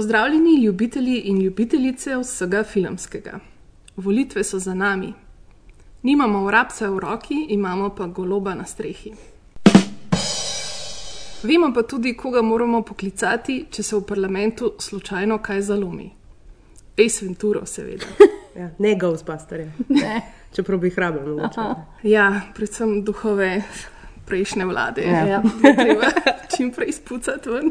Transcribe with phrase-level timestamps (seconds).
[0.00, 3.38] Pozdravljeni ljubitelji in ljubitelice vsega filmskega.
[3.96, 5.12] Volitve so za nami.
[6.02, 9.12] Nimamo vrabca v roki, imamo pa goloba na strehi.
[11.42, 16.10] Vemo pa tudi, koga moramo poklicati, če se v parlamentu slučajno kaj zalomi.
[16.96, 18.06] Ace Venturo, seveda.
[18.56, 19.72] Ja, ne Ghostbusterje.
[20.52, 21.42] Čeprav bi jih rabili.
[22.02, 23.62] Ja, predvsem duhove
[24.30, 25.02] prejšnje vlade.
[25.02, 25.26] Ja.
[25.26, 25.42] Ja.
[26.56, 27.70] Čim prej spucati ven.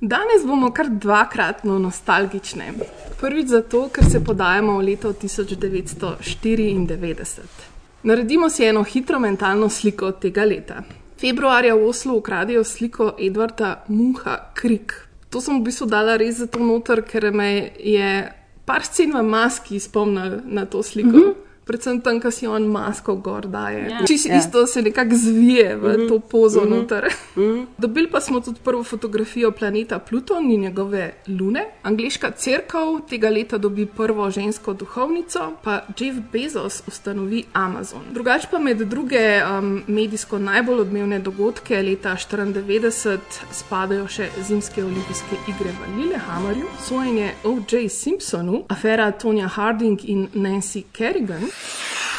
[0.00, 2.72] Danes bomo kar dvakratno nostalgične.
[3.20, 7.74] Prvič zato, ker se podajamo v leto 1994.
[8.04, 10.82] Naredimo si eno hitro mentalno sliko tega leta.
[11.20, 14.92] Februarja v Oslu ukradijo sliko Edvarda Munha Krik.
[15.30, 18.28] To sem v bistvu dala res zato noter, ker me je
[18.68, 21.16] par scen v maski spomnil na to sliko.
[21.16, 21.34] Mm -hmm.
[21.64, 23.88] Predvsem tam, ko si on masko gor daje.
[23.90, 24.06] Ja.
[24.06, 24.38] Čisto Ja.
[24.38, 26.08] isto se nekako zvije v mm -hmm.
[26.08, 26.70] to pozo mm -hmm.
[26.70, 27.04] noter.
[27.36, 27.44] Mhm.
[27.44, 27.66] Mm -hmm.
[27.78, 31.64] Dobili pa smo tudi prvo fotografijo planeta Pluton in njegove lune.
[31.82, 38.00] Angliška crkva tega leta dobi prvo žensko duhovnico, pa Jeff Bezos ustanovi Amazon.
[38.12, 43.18] Drugače pa med druge um, medijsko najbolj odmevne dogodke leta 1994
[43.52, 47.88] spadajo še zimske olimpijske igre v Lillehammerju, sojenje O.J.
[47.88, 51.53] Simpsonu, afera Tonja Harding in Nancy Kerrigan.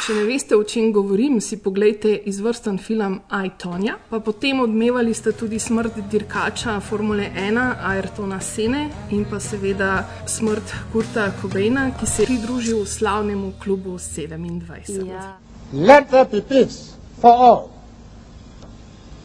[0.06, 3.96] Če ne veste, o čem govorim, si pogledajte izvrsten film I, Tonja.
[4.06, 7.58] Pa potem odmevali ste tudi smrt dirkača Formule 1,
[7.90, 15.10] Ayrtona Sene in pa seveda smrt Kurta Cobaina, ki se je pridružil slavnemu klubu 27.
[15.10, 15.26] Ja.
[15.72, 17.70] Let there be peace for all.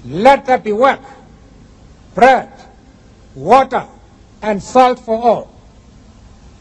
[0.04, 1.06] Let there be work,
[2.16, 2.50] bread,
[3.36, 3.86] water,
[4.42, 5.48] and salt for all.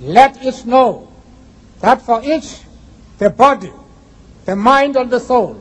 [0.01, 1.09] Let each know
[1.81, 2.69] that for each
[3.21, 3.73] the body,
[4.47, 5.57] the mind, and the soul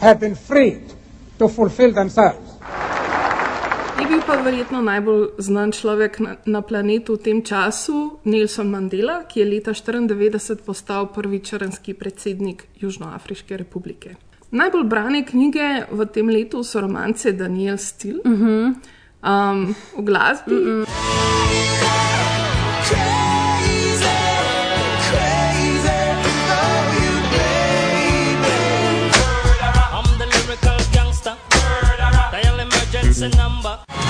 [0.00, 0.94] have been freed
[1.38, 2.46] to fulfill themselves.
[3.98, 9.26] Je bil pa verjetno najbolj znan človek na, na planetu v tem času Nelson Mandela,
[9.26, 14.14] ki je leta 1994 postal prvi črnski predsednik Južnoafriške republike.
[14.50, 18.22] Najbolj brane knjige v tem letu so romance Daniel Steele.
[18.24, 18.74] Uh -huh.
[19.26, 22.27] um, v glasbi uh -uh.
[33.20, 34.07] It's a number.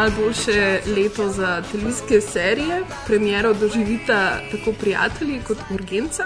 [0.00, 2.82] Malo boljše leto za televizijske serije.
[3.06, 6.24] Premiero doživita tako prijatelji kot urgenca.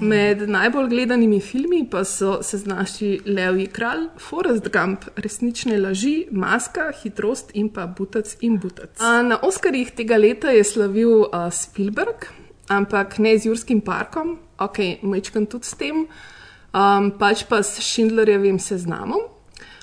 [0.00, 6.92] Med najbolj gledanimi filmi pa so se znašli Levji kralj, Forrest Gump, resnične laži, Maska,
[7.02, 9.00] hitrost in pa Butac in Butac.
[9.00, 12.28] Na Oskarjih tega leta je slavil Spielberg,
[12.68, 18.58] ampak ne z Jurskim parkom, ok, mečkam tudi s tem, um, pač pa s Schindlerjevim
[18.58, 19.26] seznamom.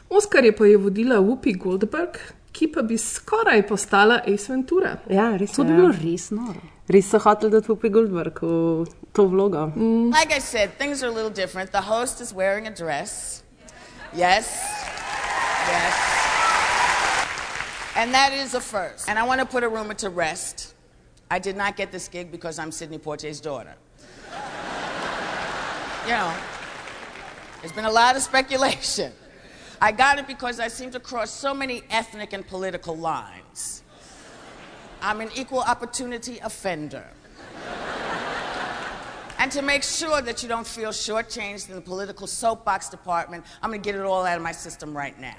[0.09, 2.15] Oskar je pa je vodila Whoopi Goldberg,
[2.55, 4.95] ki pa bi skoraj postala Ace Ventura.
[5.11, 5.75] Ja, res To bi ja.
[5.81, 6.61] bilo res noro.
[6.87, 9.63] Res so hoteli dati Whoopi Goldberg v to vlogo.
[9.75, 10.11] Mm.
[10.13, 11.71] Like I said, things are a little different.
[11.71, 13.43] The host is wearing a dress.
[14.13, 14.47] Yes.
[15.67, 15.93] Yes.
[17.95, 19.09] And that is a first.
[19.09, 20.73] And I want to put a rumor to rest.
[21.31, 23.73] I did not get this gig because I'm Sidney Poitier's daughter.
[26.05, 26.31] you know,
[27.61, 29.11] there's been a lot of speculation.
[29.81, 33.83] I got it because I seem to cross so many ethnic and political lines.
[35.01, 37.05] I'm an equal opportunity offender.
[39.37, 43.69] And to make sure that you don't feel shortchanged in the political soapbox department, I'm
[43.69, 45.35] going to get it all out of my system right now.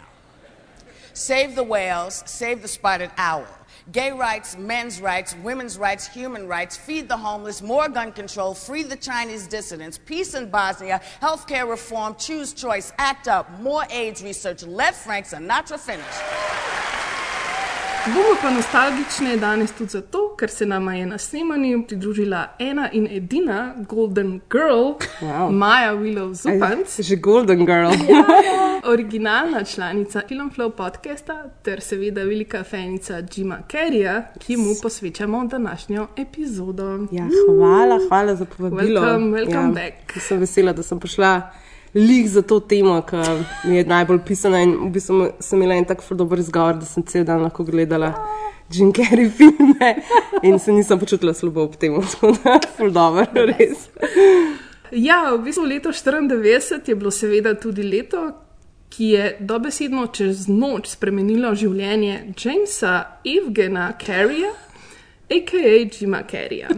[1.14, 3.46] Save the whales, save the spotted owl.
[3.92, 8.82] Gay rights, men's rights, women's rights, human rights, feed the homeless, more gun control, free
[8.82, 14.64] the Chinese dissidents, peace in Bosnia, healthcare reform, choose choice, act up, more AIDS research.
[14.64, 16.04] Let Frank Sinatra finish.
[18.06, 23.08] Bomo pa nostalgične danes tudi zato, ker se nama je na snemanju pridružila ena in
[23.10, 25.50] edina Golden Girl, Wow.
[25.52, 27.90] Maja Willow Zupanc, Že Golden Girl.
[28.92, 36.06] originalna članica Film Flow podcasta ter seveda velika fenica Jima Carreya, ki mu posvečamo današnjo
[36.16, 37.06] epizodo.
[37.12, 39.00] Ja, hvala, hvala za povabilo.
[39.00, 40.22] Welcome, welcome ja, back.
[40.22, 41.50] Sem vesela, da sem prišla
[41.96, 43.16] lih za to temo, ki
[43.64, 44.60] mi je najbolj pisana.
[44.62, 47.64] In v bistvu sem imela en tak ful dober izgovor, da sem cel dan lahko
[47.64, 48.12] gledala
[48.72, 49.94] Jim Carrey filme
[50.42, 51.96] in se nisem počutila slabo ob tem.
[52.12, 53.88] Tako da, ful dobro, res.
[54.92, 58.28] Ja, v bistvu leto 94 je bilo seveda tudi leto,
[58.90, 64.52] ki je dobesedno čez noč spremenilo življenje Jamesa Evgena Carreya,
[65.26, 65.78] a.k.a.
[65.90, 66.70] Jima Carreya.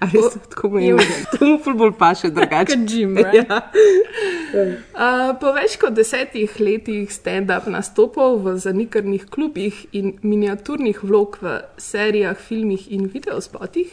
[0.00, 1.04] A res tako meni?
[1.34, 2.72] To mu bolj paše drugače.
[2.72, 3.34] Kot Jim, right?
[3.36, 3.58] Ja.
[4.50, 11.60] Uh, po več kot desetih letih stand-up nastopov v zanikrnih klubih in miniaturnih vlog v
[11.76, 13.92] serijah, filmih in videospotih,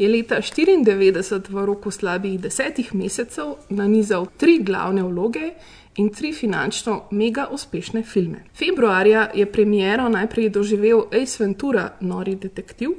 [0.00, 5.52] je leta 1994 v roku slabih desetih mesecev nanizal tri glavne vloge
[6.00, 8.44] in tri finančno mega uspešne filme.
[8.56, 12.96] Februarja je premiero najprej doživel Ace Ventura, nori detektiv,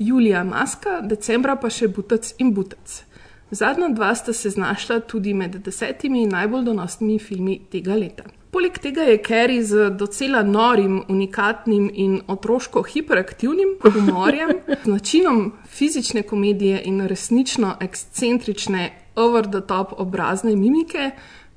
[0.00, 3.02] Julija Maska, decembra pa še Butac in Butac.
[3.50, 8.24] Zadnja dva sta se znašla tudi med desetimi najbolj donosnimi filmi tega leta.
[8.50, 14.54] Poleg tega je Kerry z docela norim, unikatnim in otroško hiperaktivnim humorjem,
[14.88, 18.86] načinom fizične komedije in resnično ekscentrične,
[19.16, 21.10] over the top obrazne mimike,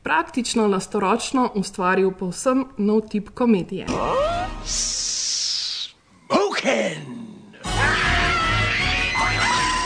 [0.04, 3.88] praktično lastoročno ustvaril povsem nov tip komedije.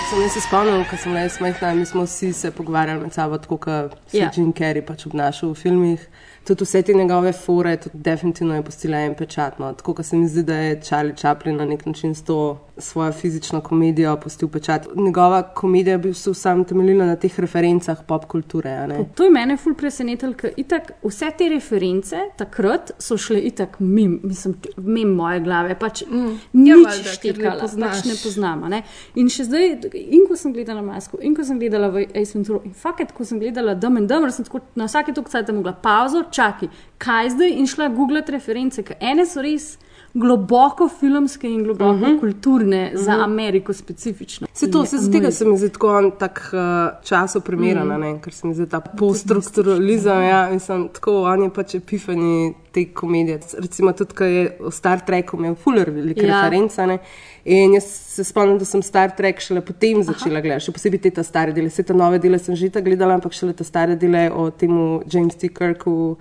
[0.09, 3.37] Sem jaz se spomnil, ko sem jaz majhna, mi smo vsi se pogovarjali med sabo,
[3.37, 4.25] tako kot se Ja.
[4.25, 6.07] je Jim Carrey pač obnašal v filmih.
[6.47, 9.59] Tudi vse te njegove fore, tudi definitivno je postila en pečat.
[9.59, 9.73] No.
[9.73, 13.11] Tako kot se mi zdi, da je Charlie Chaplin na nek način s to svojo
[13.11, 14.87] fizično komedijo pustil pečat.
[14.95, 18.69] Njegova komedija je bil sam temeljila na teh referencah pop kulture.
[18.69, 19.05] a ne.
[19.15, 24.19] To je mene ful presenetilo, ker itak vse te reference takrat so šle itak mim,
[24.23, 26.27] mislim, mim moje glave, pač mm.
[26.53, 27.95] Ja, nič ne štekala, poznaš.
[27.95, 28.67] pač ne poznamo.
[28.67, 28.83] Ne?
[29.15, 32.61] In še zdaj, in ko sem gledala Masko, in ko sem gledala v Ace Ventura,
[32.65, 35.73] in fakat, ko sem gledala Dumb and Dumber, sem tako na vsake tok cajt mogla
[35.73, 36.69] pauzo, čakaj,
[37.01, 39.77] kaj zdaj in šla googlati reference, ker ene so res
[40.17, 42.19] globoko filmske in globoko uh -huh.
[42.19, 43.03] kulturne, uh -huh.
[43.03, 44.47] za Ameriko specifično.
[44.53, 45.33] Se to, se z tega amazing.
[45.33, 48.19] se mi zdi tako tak uh, času primeren, mm.
[48.19, 53.39] ker se mi zdi ta poststrukturalizem, ja, mislim, tako on je pač epifani te komedije.
[53.65, 56.41] Recimo tudi, ko je o Star Treku imel fuller velike Ja.
[56.43, 56.99] reference, ne.
[57.47, 57.85] In jaz
[58.17, 61.55] se spomnim, da sem Star Trek šele potem začela gledati, še posebej te ta stare
[61.55, 61.71] dele.
[61.71, 65.01] Vse te nove dele sem že tako gledala, ampak šele te stare dele o temu
[65.07, 65.49] James T.
[65.49, 66.17] Kirku.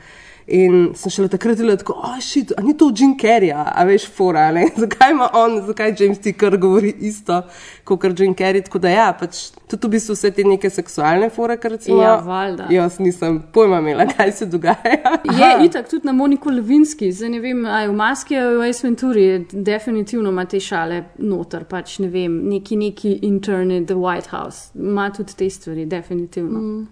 [0.46, 4.04] In sem šele takrat videla, tako, oh, shit, a ni to Jim Carrey, a veš,
[4.14, 4.68] fora, ne?
[4.78, 6.30] zakaj ima on, zakaj James T.
[6.38, 7.40] Kirk govori isto
[7.82, 8.62] kot Jim Carrey.
[8.62, 11.98] Tako da ja, pač tudi v bistvu vse te neke seksualne fore, kar recimo.
[11.98, 12.68] Ja, valjda.
[12.70, 15.16] Jaz nisem pojma imela, kaj se dogaja.
[15.26, 16.14] Je itak tudi na
[16.46, 20.60] Moniko Levinski, zdaj ne vem, ali v Maski ali v Ace Venturi, definitivno ima te
[20.60, 25.86] šale noter, pač ne vem, neki neki interne The White House, ima tudi te stvari,
[25.86, 26.58] definitivno.
[26.58, 26.86] Mm.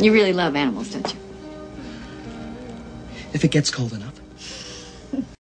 [0.00, 1.18] You really love animals, don't you?
[3.34, 4.20] If it gets cold enough.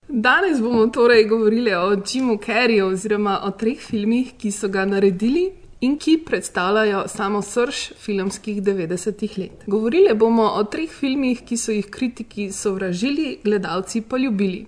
[0.08, 5.50] Danes bomo torej govorili o Jimu Carreyju, oziroma o treh filmih, ki so ga naredili
[5.80, 9.62] in ki predstavljajo samo srž filmskih 90-ih let.
[9.66, 14.66] Govorili bomo o treh filmih, ki so jih kritiki sovražili, gledalci pa ljubili.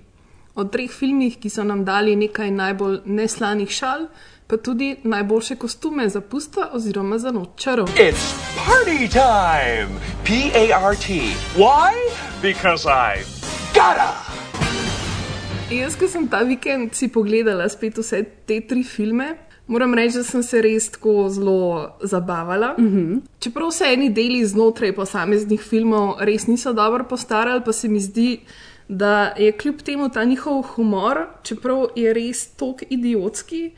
[0.55, 4.07] O treh filmih, ki so nam dali nekaj najbolj neslanih šal,
[4.47, 7.89] pa tudi najboljše kostume za pusta oziroma za noč čarov.
[7.97, 10.01] It's party time!
[10.25, 11.21] P A R T.
[11.57, 11.93] Why?
[12.43, 13.25] Because I
[13.75, 14.13] gotta!
[15.73, 19.35] Jaz, ko sem ta vikend si pogledala spet vse te tri filme,
[19.73, 22.75] moram reči, da sem se res tako zelo zabavala.
[22.79, 23.21] Mm -hmm.
[23.39, 28.41] Čeprav se eni deli znotraj posameznih filmov res niso dobro postarali, pa se mi zdi,
[28.89, 33.71] da je kljub temu ta njihov humor, čeprav je res tok idiotski,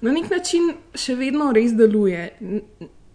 [0.00, 2.38] na nek način še vedno res deluje.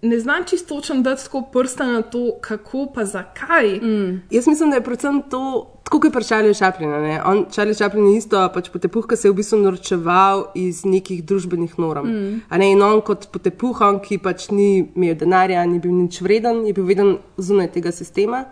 [0.07, 3.79] Ne znam čisto točno dati tako prsta na to, kako pa zakaj.
[3.81, 4.21] Mm.
[4.31, 7.01] Jaz mislim, da je predvsem to, tako kot je pri Charlie Chaplinu.
[7.01, 7.21] Ne?
[7.25, 11.23] On, Charlie Chaplin je isto, pač potepuh, ki se je v bistvu norčeval iz nekih
[11.25, 12.07] družbenih norm.
[12.07, 12.41] Mm.
[12.49, 16.21] A ne in on kot potepuh, on, ki pač ni imel denarja, ni bil nič
[16.21, 18.45] vreden, je bil veden zunaj tega sistema.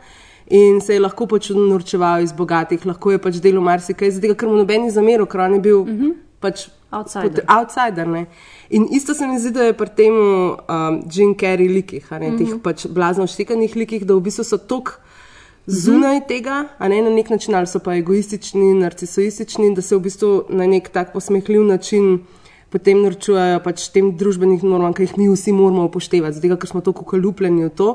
[0.47, 4.47] In se je lahko pač norčeval iz bogatih, lahko je pač delal marsikaj, zato ker
[4.47, 6.13] mu nobeni zameril, ker on je bil mm -hmm.
[6.39, 7.43] pač Outsider.
[7.47, 8.25] outsider ne.
[8.69, 12.37] In isto se mi zdi, da je pri tem um, Jim Carrey likih, ne, mm
[12.37, 12.37] -hmm.
[12.37, 14.99] teh pač blazno štekanih likih, da v bistvu so tok
[15.67, 19.99] zunaj tega, a ne na nek način, ali so pa egoistični, narcisoistični, da se v
[19.99, 22.19] bistvu na nek tak posmehljiv način
[22.75, 26.81] potem norčujejo pač tem družbenih normam, ki jih mi vsi moramo upoštevati, zato ker smo
[26.83, 27.89] tako kalupljeni v to.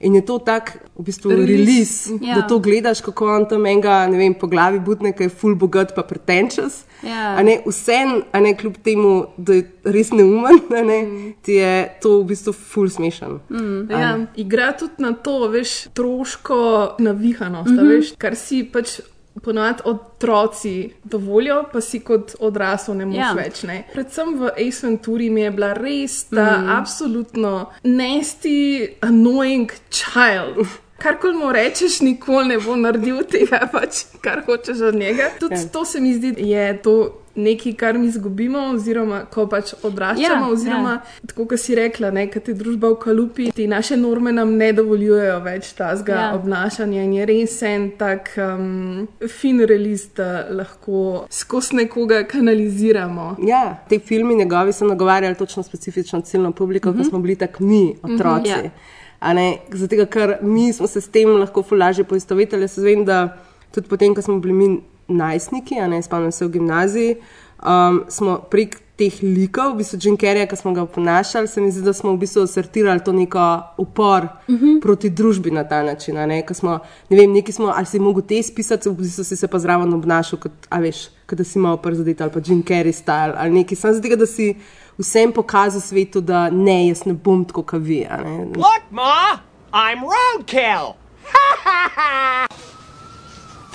[0.00, 1.56] In je to tak v bistvu Release.
[1.56, 2.34] release, Ja.
[2.34, 5.56] da to gledaš, kako on tam enega, ne vem, po glavi butne, ki je full
[5.56, 6.84] bogat pa pretenčas.
[7.02, 7.32] Ja.
[7.32, 11.32] A ne, vsem, a ne kljub temu, da je res neumen, ne, Mm.
[11.42, 13.40] ti je to v bistvu full smešen.
[13.88, 16.60] Ja, igra tudi na to, veš, troško
[16.98, 17.88] navihanost, mm -hmm.
[17.88, 19.00] veš, kar si pač.
[19.42, 23.28] Ponovadi otroci dovolijo, pa si kot odrasel ne moreš Ja.
[23.28, 23.34] ja.
[23.34, 23.62] več.
[23.68, 23.82] Ne.
[23.92, 26.68] Predvsem v Ace Venturi mi je bila res ta mm.
[26.78, 27.52] absolutno
[27.82, 30.66] nasty, annoying child.
[30.98, 35.30] Karkoli mu rečeš, nikoli ne bo naredil tega, pač, kar hočeš od njega.
[35.40, 35.60] Tudi Ja.
[35.60, 35.68] ja.
[35.68, 36.96] to se mi zdi, je to
[37.36, 41.26] nekaj, kar mi izgubimo, oziroma ko pač odraščamo, Ja, oziroma ja.
[41.26, 44.72] tako kot si rekla, ne, kad je družba v kalupi, ti naše norme nam ne
[44.72, 46.20] dovoljujejo več tazga Ja.
[46.20, 46.34] ja.
[46.34, 53.36] obnašanja in je res en tak um, fin release, da lahko skozi nekoga kanaliziramo.
[53.46, 56.98] Ja, te filmi njegovi so nagovarjali točno specifično ciljno publiko, mm -hmm.
[57.04, 58.50] ko smo bili tako mi, otroci.
[58.50, 58.56] Ja.
[58.56, 58.70] A ne,
[59.20, 62.62] Zato, ker mi smo se s tem lahko fulaže poistovetili.
[62.62, 63.36] Jaz vem, da
[63.74, 67.16] tudi potem, ko smo bili mi najstniki, a ne spomnim se v gimnaziji,
[67.62, 71.82] um, smo prek teh likov, v bistvu Carreya, ki smo ga oponašali, se mi zdi,
[71.84, 74.80] da smo v bistvu asertirali to neko upor uh -huh.
[74.80, 76.14] proti družbi na ta način.
[76.14, 76.78] Ne, Ko smo,
[77.10, 79.92] ne vem, neki smo, ali si mogel te spisati, v bistvu si se pa zraven
[79.92, 83.76] obnašal, kot, veš, kot da si imel przadet ali pa Carrey style ali nekaj.
[83.76, 84.56] Sam zdi, da si
[84.98, 88.04] vsem pokazal svetu, da ne, jaz ne bom tako, kot vi.
[88.10, 88.44] a ne.
[88.56, 89.38] Look, Ma!
[89.72, 90.94] I'm roadkill!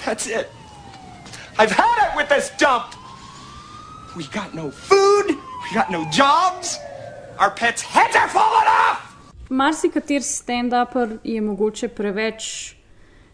[0.05, 0.47] That's it.
[1.59, 2.95] I've had it with this dump!
[4.17, 6.77] We got no food, we got no jobs,
[7.39, 9.07] our pets' heads are falling off!
[9.49, 12.75] Marsikater stand-upper je mogoče preveč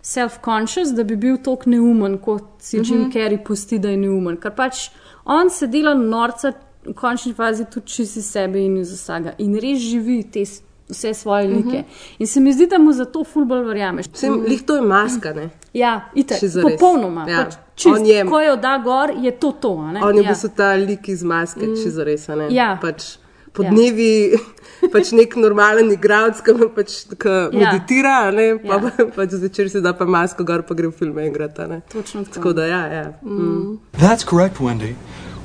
[0.01, 3.11] self-conscious, da bi bil tako neumen, kot si Jim Mhm.
[3.11, 4.37] Carrey pusti, da je neumen.
[4.37, 4.89] Ker pač
[5.25, 6.53] on se dela norca,
[6.87, 9.33] v končni fazi tudi čisti sebe in iz vsega.
[9.37, 10.43] In res živi te
[10.89, 11.67] vse svoje like.
[11.67, 11.83] Mhm.
[12.19, 14.07] In se mi zdi, da mu za to fulbol verjameš.
[14.13, 15.49] Vsem, lih to je maska, ne?
[15.73, 16.09] Ja,
[16.41, 16.63] zares.
[16.63, 17.25] popolnoma.
[17.29, 17.43] Ja.
[17.43, 19.77] Pač, čist, On je- Ko jo da gor, je to to.
[19.77, 19.99] a ne?
[20.03, 20.31] On je v ja.
[20.31, 21.75] bistvu ta lik iz maske, mm.
[21.83, 22.29] če zares.
[22.29, 22.47] a ne.
[22.49, 22.77] Ja.
[22.81, 23.17] Pač
[23.53, 24.37] po dnevi
[24.93, 27.49] pač nek normalen igralec, ki pač, ki Ja.
[27.51, 28.91] meditira, a ne, pa, Ja.
[28.97, 29.05] ja.
[29.17, 31.61] pač zvečer si da pa masko gor, pa gre v filme igrati.
[31.61, 31.81] a ne.
[31.93, 32.33] Točno tako.
[32.33, 33.13] Tako da ja, ja.
[33.21, 33.77] Mm.
[33.99, 34.95] That's correct, Wendy.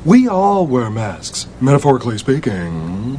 [0.05, 2.73] We all wear masks, metaphorically speaking.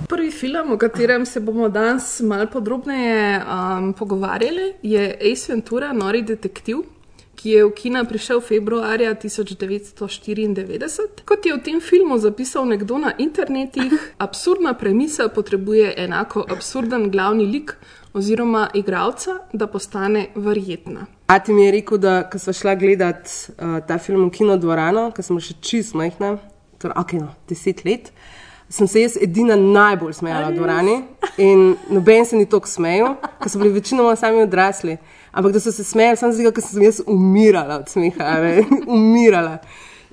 [0.07, 6.21] Prvi film, o katerem se bomo danes malo podrobneje um, pogovarjali, je Ace Ventura, Nori
[6.21, 6.77] detektiv,
[7.35, 11.23] ki je v kina prišel februarja 1994.
[11.25, 17.45] Kot je v tem filmu zapisal nekdo na internetih, absurdna premisa potrebuje enako absurden glavni
[17.45, 17.77] lik
[18.13, 21.05] oziroma igralca, da postane verjetna.
[21.27, 25.11] Ati mi je rekel, da ko smo šla gledat uh, ta film v kino dvorano,
[25.15, 26.37] ko sem še čist majhna,
[26.83, 28.11] torej ok, no, deset let,
[28.73, 30.95] sem se jaz edina najbolj smejala v dvorani
[31.37, 34.97] in noben se ni tako smejal, ker so bili večinoma sami odrasli.
[35.33, 38.63] Ampak da so se smejali, sem zdi, ker sem jaz umirala od smeha, ne,
[38.97, 39.57] umirala.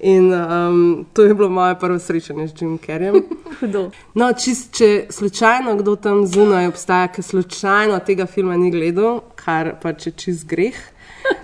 [0.00, 3.22] In um, to je bilo moje prvo srečanje z Jim Carreyjem.
[3.60, 3.90] Hudo.
[4.14, 9.74] No, čist, če slučajno kdo tam zunaj obstaja, ki slučajno tega filma ni gledal, kar
[9.82, 10.78] pač je čist greh.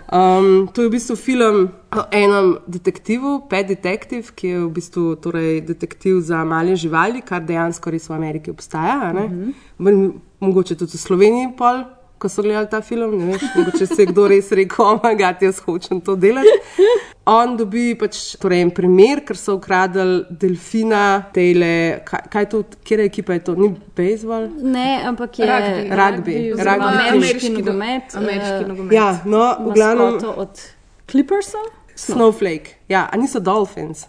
[0.06, 1.56] Um, to je v bistvu film
[1.90, 7.42] o enem detektivu, Pet Detective, ki je v bistvu torej, detektiv za male živali, kar
[7.42, 9.12] dejansko res v Ameriki obstaja.
[9.12, 10.12] Mm -hmm.
[10.40, 11.84] Mogoče tudi v Sloveniji pol.
[12.18, 15.58] Ko so gledali ta film, ne veš, mogoče se je kdo res rekel, omagati, jaz
[15.66, 16.48] hočem to delati.
[17.28, 21.02] On dobi pač torej en primer, ker so ukradli delfina,
[21.34, 24.48] tele, kaj, kaj to, kje ekipa je to, ni bejzbol?
[24.62, 25.86] Ne, ampak je Rugby.
[26.00, 28.18] Rugby, oziroma rugby ameriški nogomet.
[28.22, 28.96] Ameriški nogomet.
[28.96, 30.66] Ja, no, v glavnem od
[31.10, 31.64] Clippersa.
[31.96, 34.06] Snowflake, ja, a niso Dolphins.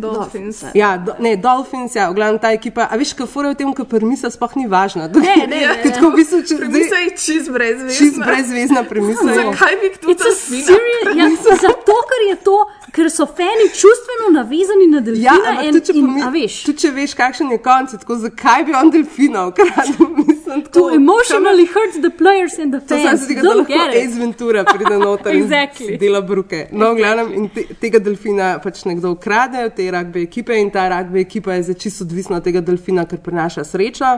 [0.00, 0.64] Dolphins.
[0.74, 2.88] Ja, do, ne, Dolphins, ja, v glavnem ta ekipa.
[2.90, 5.06] A veš, kaj fura v tem, ker premisa sploh ni važna.
[5.12, 7.96] Ne, ne, ne, Ker tako v bistvu, če Premisa je čist brezvezna.
[7.98, 9.28] čist brezvezna premisa.
[9.38, 11.28] Zakaj bi tu It's a serious, ja,
[11.60, 12.56] zato, ker je to,
[12.92, 16.56] ker so fani čustveno navezani na Ja, delfina ampak in, tudi če, in a veš.
[16.66, 19.96] tudi če veš, kakšen je konec, tako zakaj bi on delfina ukradel?
[20.74, 23.20] To emotionally hurts the players and the To sem fans.
[23.20, 23.72] se tega, da lahko.
[23.94, 25.92] Ace Ventura pride noter Exactly.
[25.92, 26.64] in dela bruke.
[26.72, 30.88] No, v glavnem, in te, tega delfina pač nekdo ukrade te rugby ekipe in ta
[30.90, 34.10] rugby ekipa je zdaj čisto odvisna od tega delfina, ker prinaša srečo.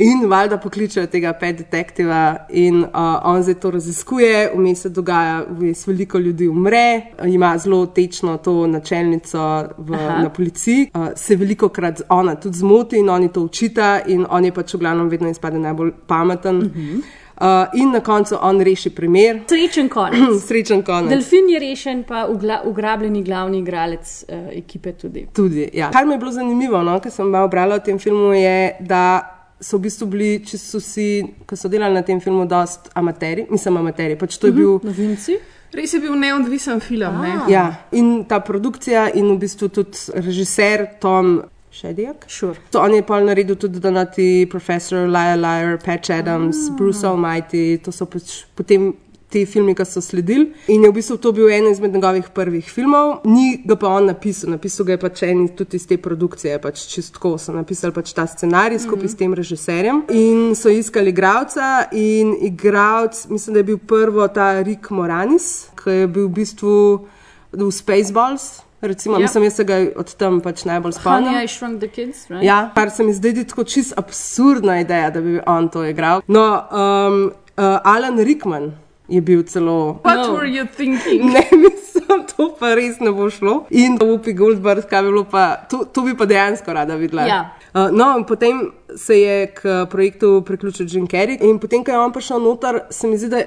[0.00, 2.88] In valjda pokličejo tega pet detektiva in uh,
[3.24, 8.66] on zdaj to raziskuje, vmes se dogaja, vmes veliko ljudi umre, ima zelo tečno to
[8.66, 9.42] načelnico
[9.78, 10.22] v, Aha.
[10.22, 14.44] na policiji, uh, se veliko krat ona tudi zmoti in oni to učita in on
[14.44, 16.56] je pač v glavnem vedno izpade najbolj pameten.
[16.56, 17.02] Uh -huh.
[17.40, 19.40] uh, in na koncu on reši primer.
[19.48, 20.40] Srečen konec.
[20.48, 21.10] Srečen konec.
[21.10, 25.26] Delfin je rešen, pa ugla, ugrabljeni glavni igralec uh, ekipe tudi.
[25.32, 25.90] Tudi, ja.
[25.90, 29.36] Kar mi je bilo zanimivo, no, ker sem malo brala o tem filmu, je, da
[29.60, 31.08] so v bistvu bili, če so vsi,
[31.46, 34.78] ki so delali na tem filmu, dost amateri, nisem amateri, pač to je bil.
[34.84, 35.38] Novinci?
[35.76, 37.20] Res je bil neodvisen film.
[37.22, 37.34] Ne?
[37.52, 42.26] Ja, in ta produkcija, in v bistvu tudi režiser Tom Shadyac.
[42.26, 42.58] Sure.
[42.74, 46.74] To on je pol naredil tudi Donati, Professor, Liar, Liar, Patch Adams, ah.
[46.74, 48.90] Bruce Almighty, to so pač potem
[49.30, 50.50] ti filmi, ki so sledili.
[50.68, 54.10] In je v bistvu to bil en izmed njegovih prvih filmov, ni ga pa on
[54.10, 58.12] napisal, napisal ga je pač en tudi iz te produkcije, pač čistko so napisali pač
[58.16, 59.14] ta scenarij skupaj mm -hmm.
[59.14, 60.02] s tem režiserjem.
[60.08, 65.90] In so iskali igralca in igralec, mislim, da je bil prvo ta Rick Moranis, ki
[65.90, 67.06] je bil v bistvu
[67.52, 68.60] v Spaceballs.
[68.80, 69.18] Recimo, Ja.
[69.18, 69.22] yep.
[69.22, 71.44] mislim, jaz se ga od tam pač najbolj spomnim.
[71.44, 72.42] I Shrunk the Kids, right?
[72.42, 76.22] Ja, kar se mi zdi tako čist absurdna ideja, da bi on to igral.
[76.26, 78.72] No, um, uh, Alan Rickman
[79.10, 80.00] je bil celo.
[80.04, 80.34] What no.
[80.34, 81.24] were you thinking?
[81.34, 83.64] Ne, mislim, to pa res ne bo šlo.
[83.70, 87.26] In Whoopi Goldberg, kaj bi bilo pa, to, to bi pa dejansko rada videla.
[87.26, 87.40] Ja.
[87.74, 91.98] Uh, no, in potem se je k projektu priključil Jim Carrey in potem, ko je
[91.98, 93.42] on prišel noter, se mi zdi, da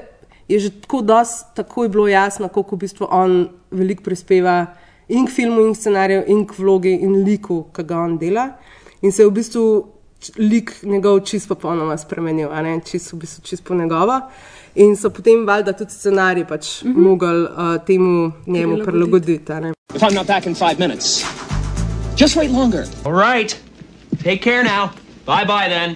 [0.48, 4.66] je že tako dosti takoj bilo jasno, koliko v bistvu on veliko prispeva
[5.08, 8.48] in k filmu, in k scenariju, in k vlogi in liku, ki ga on dela.
[9.02, 9.66] In se je v bistvu
[10.38, 12.50] lik njegov čist popolnoma spremenil,
[12.86, 14.30] čist, v bistvu čist po njegova.
[14.76, 17.04] In so potem valjda tudi scenarij pač mm -hmm.
[17.04, 19.52] mogli uh, temu njemu prilagoditi.
[19.52, 19.74] a ne.
[19.96, 21.26] If I'm not back in five minutes,
[22.18, 22.86] just wait longer.
[23.06, 23.58] All right.
[24.24, 24.90] Take care now.
[25.26, 25.96] Bye bye then.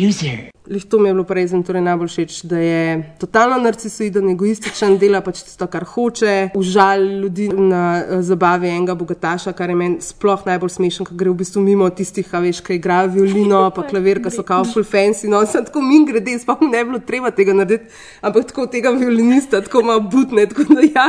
[0.00, 0.55] Loser.
[0.68, 5.20] Lih to mi je bilo prej torej najbolj všeč, da je totalno narcisoiden, egoističen, dela
[5.22, 10.42] pač tisto, kar hoče, užali ljudi na eh, zabavi enega bogataša, kar je meni sploh
[10.46, 14.20] najbolj smešen, ker gre v bistvu mimo tistih, a veš, ki igrajo violino, pa klavir,
[14.24, 17.02] ki so kao full fancy, no, sem tako min grede, sploh mi ne bi bilo
[17.06, 17.92] treba tega narediti,
[18.26, 21.06] ampak tako tega violinista, tako malo butne, tako da ja,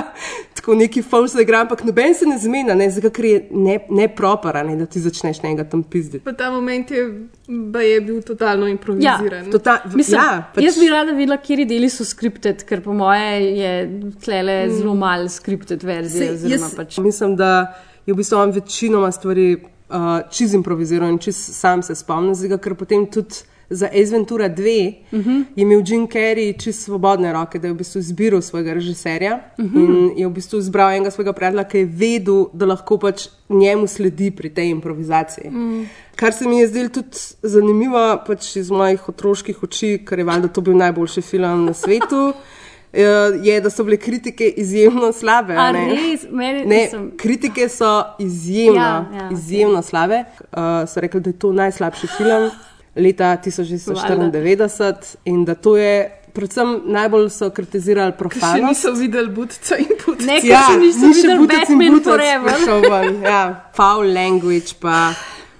[0.57, 4.07] tako neki false igra, ampak noben se ne zmena, ne, zato ker je ne, ne
[4.13, 6.23] propara, ne, da ti začneš njega tam pizditi.
[6.25, 7.03] Pa ta moment je,
[7.89, 9.46] je bil totalno improviziran.
[9.51, 10.63] Tota, Mislim, ja, pač...
[10.63, 13.73] Jaz bi rada videla, kje deli so skripted, ker po moje je
[14.23, 14.77] tlele Mm.
[14.77, 16.31] zelo malo skripted verzije.
[16.31, 16.97] Oziroma jaz Pač...
[16.97, 17.73] mislim, da
[18.05, 22.57] je v bistvu on večinoma stvari uh, čez improviziral in čez sam se spomnil, zdaj,
[22.63, 25.43] ker potem tudi za Ace Ventura 2 uh -huh.
[25.55, 29.65] je imel Jim Carrey čez svobodne roke, da je v bistvu izbiral svojega režiserja uh
[29.65, 29.77] Mhm.
[29.77, 29.85] -huh.
[30.11, 33.87] in je v bistvu izbral enega svojega prijatelja, ki je vedel, da lahko pač njemu
[33.87, 35.49] sledi pri tej improvizaciji.
[35.49, 35.85] Mm.
[36.15, 37.07] Kar se mi je zdelo tudi
[37.43, 42.33] zanimivo, pač iz mojih otroških oči, ker je valjda to bil najboljši film na svetu.
[42.93, 43.03] eh,
[43.43, 45.53] Je, da so bile kritike izjemno slabe.
[45.55, 45.85] a ne?
[45.87, 46.21] res?
[46.31, 47.85] Meni ne, nisem- kritike so
[48.19, 50.23] izjemno, Ja, ja, izjemno slabe.
[50.41, 52.49] Uh, so rekli, da je to najslabši film
[52.97, 56.13] leta 1994 in da to je.
[56.37, 60.25] Predvsem najbolj so kritizirali Ker še niso videli budca in budca.
[60.27, 61.79] Ne, ker še niso videli Butec in
[62.43, 63.39] ven, Ja,
[63.73, 65.15] foul language pa.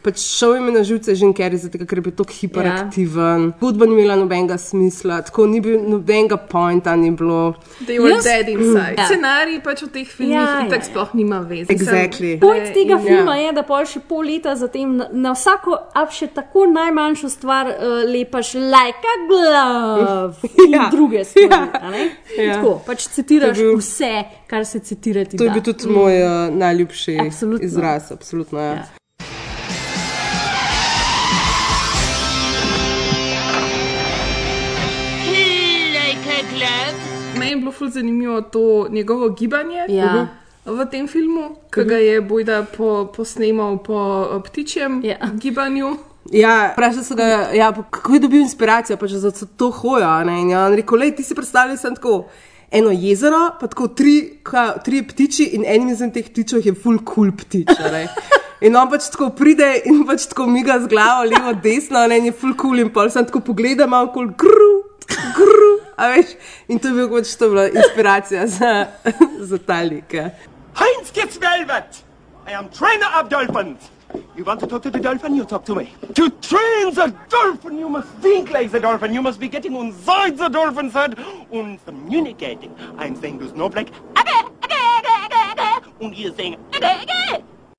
[0.07, 3.41] Pač šel je na živce Jim Carrey, zato ker je bil tako hiperaktiven.
[3.43, 3.57] Ja.
[3.59, 7.53] Hudba ni imela nobenega smisla, tako ni bil nobenega pointa, ni bilo.
[7.81, 8.95] They were Jaz- dead inside.
[8.95, 9.05] Ja.
[9.05, 10.85] Scenarij pač v teh filmih Ja, ja, itak ja.
[10.85, 11.67] sploh nima veze.
[11.69, 12.39] Exactly.
[12.39, 12.99] Point tega Ja.
[12.99, 17.29] filma je, da pol še pol leta zatem na, na vsako, a še tako najmanjšo
[17.29, 17.75] stvar uh,
[18.07, 20.87] lepaš, like a glove in Ja.
[20.89, 21.69] druge stvari.
[21.73, 22.03] a ne?
[22.37, 22.53] Ja.
[22.55, 24.13] Tako, pač citiraš bil- vse,
[24.47, 25.53] kar se citirati To je da.
[25.53, 27.65] bil tudi moj uh, najljubši Absolutno.
[27.65, 28.59] izraz, absolutno.
[28.59, 28.73] Ja.
[28.73, 28.85] Ja.
[37.87, 40.27] Ful zanimivo to njegovo gibanje Ja.
[40.65, 43.95] v tem filmu, ki ga je Bojda po, posnemal po
[44.27, 45.15] eh, ptičjem Ja.
[45.33, 45.97] gibanju.
[46.29, 47.23] Ja, Vprašal sem ga,
[47.53, 50.03] ja, kako je dobil inspiracijo pač za to hojo.
[50.03, 50.41] a Ne?
[50.41, 52.25] In je on rekel, le ti si predstavljaj sem tako.
[52.71, 56.99] Eno jezero, pa tako tri, ka, tri ptiči, in enim izmed teh ptičev je full
[56.99, 57.69] cool ptič.
[58.61, 62.17] In on pač tako pride in pač tako miga z glavo, levo, desno, a ne,
[62.17, 64.83] in je full cool in pol sem tako pogleda, malo cool, gru,
[65.35, 66.35] gru, a veš.
[66.67, 68.87] In to je bil pač to bila inspiracija za,
[69.39, 69.81] za ta.
[70.77, 72.03] Heinz gets velvet.
[72.47, 73.89] I am trainer of dolphins.
[74.37, 75.35] You want to talk to the dolphin?
[75.35, 75.93] You talk to me.
[76.15, 79.13] To train the dolphin, you must think like the dolphin.
[79.13, 81.19] You must be getting inside the dolphin's head
[81.51, 82.73] and communicating.
[82.97, 83.91] I'm saying to Snowflake,
[85.99, 86.57] and he is saying.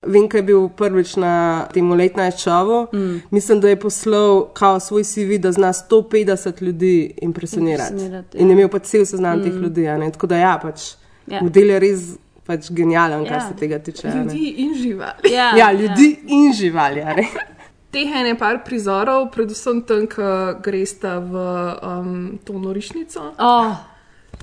[0.07, 2.87] Vem, kaj je bil prvič na tem Night Showu.
[2.95, 3.23] Mm.
[3.31, 7.93] Mislim, da je poslal kao svoj CV, da zna 150 ljudi impresionirati.
[7.93, 8.51] Impresionirati, In ja.
[8.51, 9.43] je imel pač cel seznam mm.
[9.43, 9.89] teh ljudi.
[9.89, 10.13] a ne.
[10.13, 10.81] Tako da ja, pač
[11.27, 11.43] Ja.
[11.43, 12.01] model je res
[12.47, 13.49] pač genijalen, kar Ja.
[13.49, 14.09] se tega tiče.
[14.09, 14.23] a ne.
[14.23, 15.33] Ljudi in živali.
[15.33, 17.03] Ja, Ja, ljudi in živali.
[17.93, 21.35] Teh je nekaj prizorov, predvsem tam, ko gresta v
[21.83, 23.33] um, to norišnico.
[23.39, 23.73] Oh,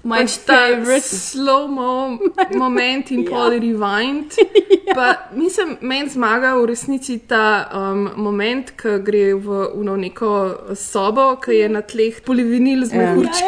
[0.04, 1.06] my pač ta favorite.
[1.06, 2.20] slow-mo
[2.64, 3.60] moment in pol Ja.
[3.60, 4.36] rewind.
[4.96, 10.32] Pa, mislim, meni zmaga v resnici ta um, moment, ko gre v uno neko
[10.76, 12.98] sobo, ki je na tleh polivinil z Ja.
[13.00, 13.44] mehurčki.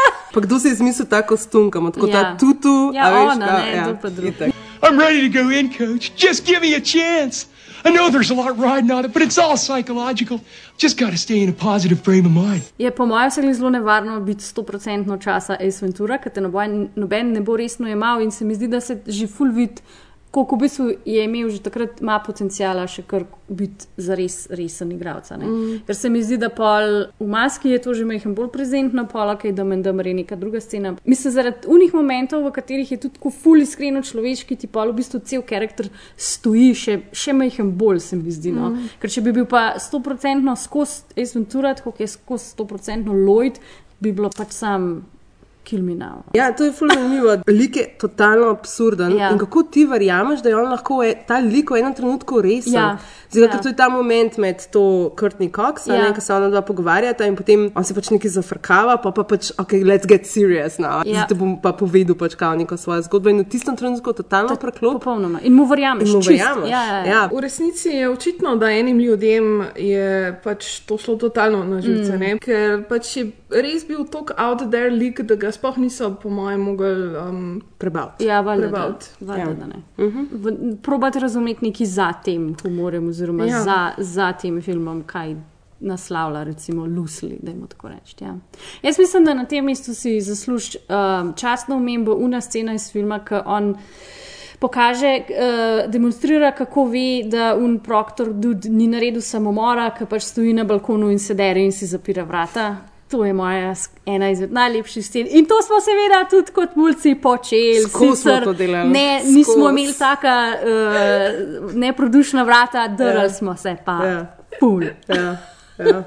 [0.34, 2.12] Pa kdo si je izmislil ta kostum, kam tako Ja.
[2.12, 4.44] ta tutu, Ja, a veš, ona, ka- ne, ja, to pa drugo.
[4.82, 6.10] I'm ready to go in, coach.
[6.16, 7.46] Just give me a chance.
[7.84, 10.40] I know there's a lot riding on it, but it's all psychological.
[10.78, 12.62] Just got to stay in a positive frame of mind.
[12.78, 17.32] Je po mojem vsega zelo nevarno biti 100% časa Ace Ventura, ker te noben, noben
[17.32, 19.82] ne bo resno jemal in se mi zdi, da se že full vid,
[20.32, 24.94] koliko v bistvu je imel že takrat, ima potencijala še kar biti za res resen
[24.94, 25.28] igralec.
[25.36, 25.82] Mm.
[25.84, 29.36] Ker se mi zdi, da pol v maski je to že mehen bolj prezentno, pola,
[29.36, 30.94] kaj da menda je neka druga scena.
[31.04, 35.02] Mislim, zaradi unih momentov, v katerih je tudi tako full iskreno človeški, ti pol v
[35.02, 38.56] bistvu cel karakter stoji še, še mehen bolj, se mi zdi.
[38.56, 38.72] No?
[38.72, 38.88] Mm.
[39.04, 43.60] Ker če bi bil pa 100% skozi Ace Ventura, tako kot je skozi 100% Lloyd,
[44.00, 45.04] bi bilo pač sam
[45.64, 46.22] kriminal.
[46.34, 47.36] Ja, to je fulno zanimivo.
[47.46, 49.16] Lik je totalno absurden.
[49.18, 49.30] Ja.
[49.30, 52.72] In kako ti verjameš, da je on lahko je, ta lik v enem trenutku resen?
[52.74, 52.96] Ja.
[53.30, 53.48] Zdaj, Ja.
[53.50, 54.80] ker to je ta moment med to
[55.16, 56.02] Courtney Cox, ja.
[56.02, 59.22] Ne, ki se ona dva pogovarjata in potem on se pač nekaj zafrkava, pa pa
[59.24, 61.00] pač, ok, let's get serious now.
[61.06, 61.24] Ja.
[61.24, 64.98] Zdaj bom pa povedal pač kao neko svojo zgodbo in v tistem trenutku totalno preklop.
[65.00, 65.40] Popolnoma.
[65.42, 66.08] In mu verjameš.
[66.08, 66.68] In mu verjameš.
[66.68, 67.06] Ja, ja, ja.
[67.06, 67.22] Ja.
[67.32, 72.34] V resnici je očitno, da enim ljudem je pač to šlo totalno na živce, Mm.
[72.34, 72.38] mm.
[72.38, 76.60] ker pač je res bil tako out there lik, da ga sploh niso, po mojem,
[76.60, 76.86] mogli
[77.18, 78.24] um, prebaviti.
[78.24, 79.06] Ja, valjda, da, Prebaviti.
[79.20, 79.54] valjda, Ja.
[79.54, 79.82] da ne.
[80.32, 83.62] V- Probati razumeti nekaj za tem humorjem, oziroma Ja.
[83.62, 85.36] za, za tem filmom, kaj
[85.80, 88.16] naslavlja, recimo, Lucy, da jim tako reči.
[88.20, 88.34] Ja.
[88.82, 93.18] Jaz mislim, da na tem mestu si zasluži um, častno omembo una scena iz filma,
[93.20, 93.74] ki on.
[94.58, 100.52] Pokaže, uh, demonstrira, kako ve, da un proktor Dud ni naredil samomora, ki pač stoji
[100.52, 102.76] na balkonu in se dere in si zapira vrata.
[103.12, 103.74] To je moja
[104.06, 105.26] ena izmed najlepših scen.
[105.30, 107.82] In to smo seveda tudi kot mulci počeli.
[107.82, 108.90] Skozi smo sicer to delali.
[108.90, 113.30] Ne, nismo imeli taka uh, neprodušna vrata, drli Ja.
[113.30, 113.92] smo se pa.
[114.04, 114.36] Ja.
[114.60, 114.82] Pul.
[115.08, 115.36] Ja,
[115.78, 116.02] ja.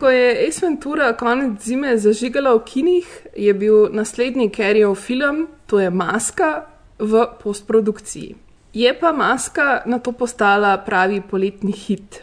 [0.00, 5.80] Ko je Ace Ventura konec zime zažigala v kinih, je bil naslednji Carrier film, to
[5.80, 6.66] je Maska,
[6.98, 8.43] v postprodukciji.
[8.74, 12.22] Je pa Maska na to postala pravi poletni hit.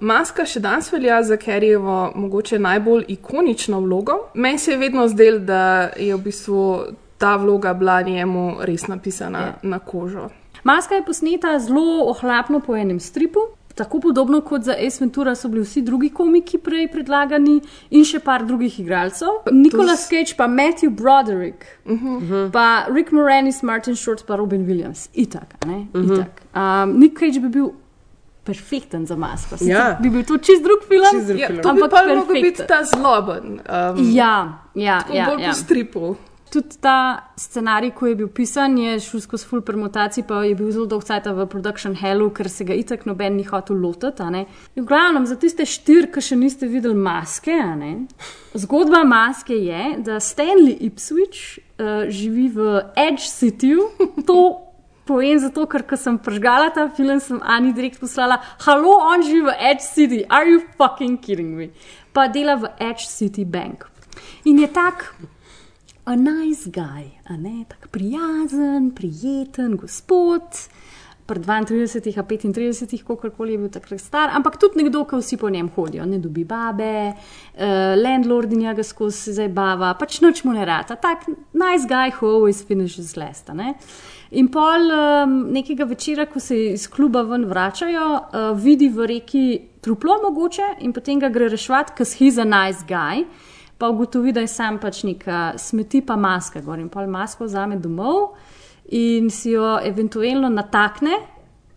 [0.00, 4.12] Maska še danes velja za Carrievo mogoče najbolj ikonično vlogo.
[4.34, 6.60] Meni se je vedno zdel, da je v bistvu
[7.18, 9.46] ta vloga bila njemu res napisana Ja.
[9.46, 9.68] yeah.
[9.70, 10.28] na kožo.
[10.64, 13.40] Maska je posneta zelo ohlapno po enem stripu.
[13.74, 18.18] Tako podobno kot za Ace Ventura so bili vsi drugi komiki prej predlagani in še
[18.18, 19.28] par drugih igralcev.
[19.52, 22.50] Nicolas Cage, pa Matthew Broderick, uh -huh.
[22.52, 25.08] pa Rick Moranis, Martin Short, pa Robin Williams.
[25.14, 25.86] Itak, a ne?
[25.94, 26.12] Mhm.
[26.12, 26.42] Itak.
[26.54, 27.70] Um, Nick Cage bi bil
[28.44, 29.56] perfekten za masko.
[29.56, 29.98] Sicer Ja.
[30.02, 31.62] Bi bil to čist drug film, Čist drug Ja, film.
[31.62, 32.66] to bi ampak pa lahko perfekten.
[32.66, 33.60] ta zloben.
[33.96, 35.26] Um, Ja, ja, tako ja.
[35.26, 35.48] bolj ja.
[35.48, 36.16] po stripu.
[36.50, 40.72] Tudi ta scenarij, ko je bil pisan, je šel skozi full permutacij, pa je bil
[40.74, 44.46] zelo dolg čas v production hellu, ker se ga itak noben ni hotel lotiti.
[44.74, 47.54] V glavnem, za tiste štiri, ki še niste videli maske,
[48.58, 53.86] zgodba maske je, da Stanley Ipswich uh, živi v Edge Cityju.
[54.26, 54.66] To
[55.06, 59.58] povem zato, ker sem prežgala ta film, sem Ani direkt poslala: Halo, on živi v
[59.70, 61.70] Edge City, are you fucking kidding me?
[62.12, 63.86] Pa dela v Edge City Bank.
[64.44, 65.14] In je tak
[66.10, 70.42] a nice guy, a ne tako prijazen, prijeten gospod.
[71.26, 75.50] Pri 32, a 35, kako je bil takrat star, ampak tudi nekdo, ki vsi po
[75.50, 77.60] njem hodijo, ne dobi babe, uh,
[78.02, 80.96] landlordinja ga skozi zabava, pač noč mu ne rata.
[80.98, 83.52] Tak nice guy who always finishes last.
[84.30, 89.46] In pol um, nekega večera, ko se iz kluba ven vračajo, uh, vidi v reki
[89.80, 93.22] truplo mogoče in potem ga gre reševati, ker he's a nice guy
[93.80, 97.78] pa ugotovi, da je sam pač neka smeti, pa maska gor in pol masko vzame
[97.80, 98.34] domov
[98.92, 101.16] in si jo eventualno natakne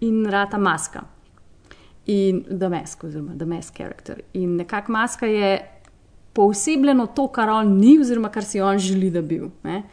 [0.03, 1.05] in rata maska.
[2.05, 4.17] In The Mask, oziroma The Mask Character.
[4.33, 5.53] In nekako maska je
[6.33, 9.49] poosebljeno to, kar on ni, oziroma kar si on želi, da bi bil.
[9.63, 9.83] ne.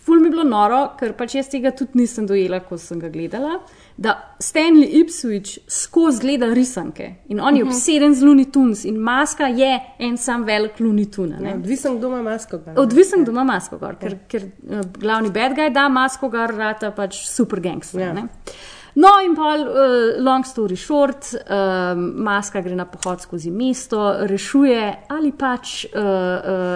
[0.00, 3.08] Ful mi je bilo noro, ker pač jaz tega tudi nisem dojela, ko sem ga
[3.08, 3.58] gledala.
[3.96, 7.68] Da Stanley Ipswich skozi gleda risanke in on je Mhm.
[7.68, 11.36] obseden z Looney Tunes in maska je en sam velik Looney Tune.
[11.36, 11.54] a ne.
[11.54, 12.58] Odvisen, kdo ima masko.
[12.58, 12.74] gor.
[12.78, 16.90] Odvisen, kdo ima masko gor, ker, ker uh, glavni bad guy da masko gor, rata
[16.90, 18.00] pač super gangster.
[18.00, 18.12] Ja.
[18.12, 18.28] ne.
[19.00, 19.66] No, in pa, uh,
[20.18, 26.04] long story short, um, maska gre na pohod skozi mesto, rešuje ali pač uh, uh,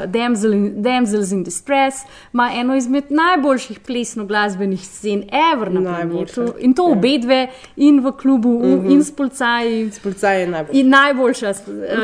[0.08, 1.96] damsel in, Damsels in Distress,
[2.32, 6.54] ima eno izmed najboljših plesno-glasbenih scen ever na Najboljše, planetu.
[6.60, 6.92] In to ja.
[6.92, 7.40] obe dve,
[7.78, 8.80] in v klubu, uh Mhm.
[8.80, 8.92] -huh.
[8.92, 9.90] in s polcaji.
[9.90, 10.78] S polcaji je najboljša.
[10.80, 11.54] In najboljša, uh,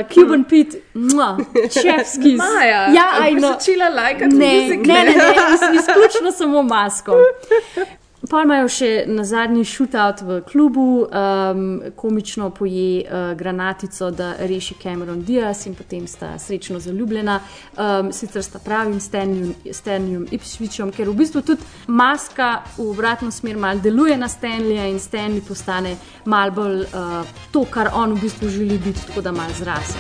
[0.09, 0.79] Cuban Pete,
[1.73, 2.37] čepski.
[2.45, 3.49] Maja, ja, a aj boš no.
[3.49, 4.95] začela lajkati ne, muzikle?
[4.95, 7.13] ne, ne, ne, iz- izključno samo masko.
[8.31, 11.63] Pa imajo še na zadnji shootout v klubu, um,
[11.99, 17.41] komično poje uh, granatico, da reši Cameron Diaz in potem sta srečno zaljubljena.
[17.75, 23.83] Um, sicer sta pravim Stanleyjem Ipswichom, ker v bistvu tudi maska v obratno smer mal
[23.83, 28.79] deluje na Stanleya in Stanley postane mal bolj uh, to, kar on v bistvu želi
[28.79, 29.99] biti, tako da mal zrase.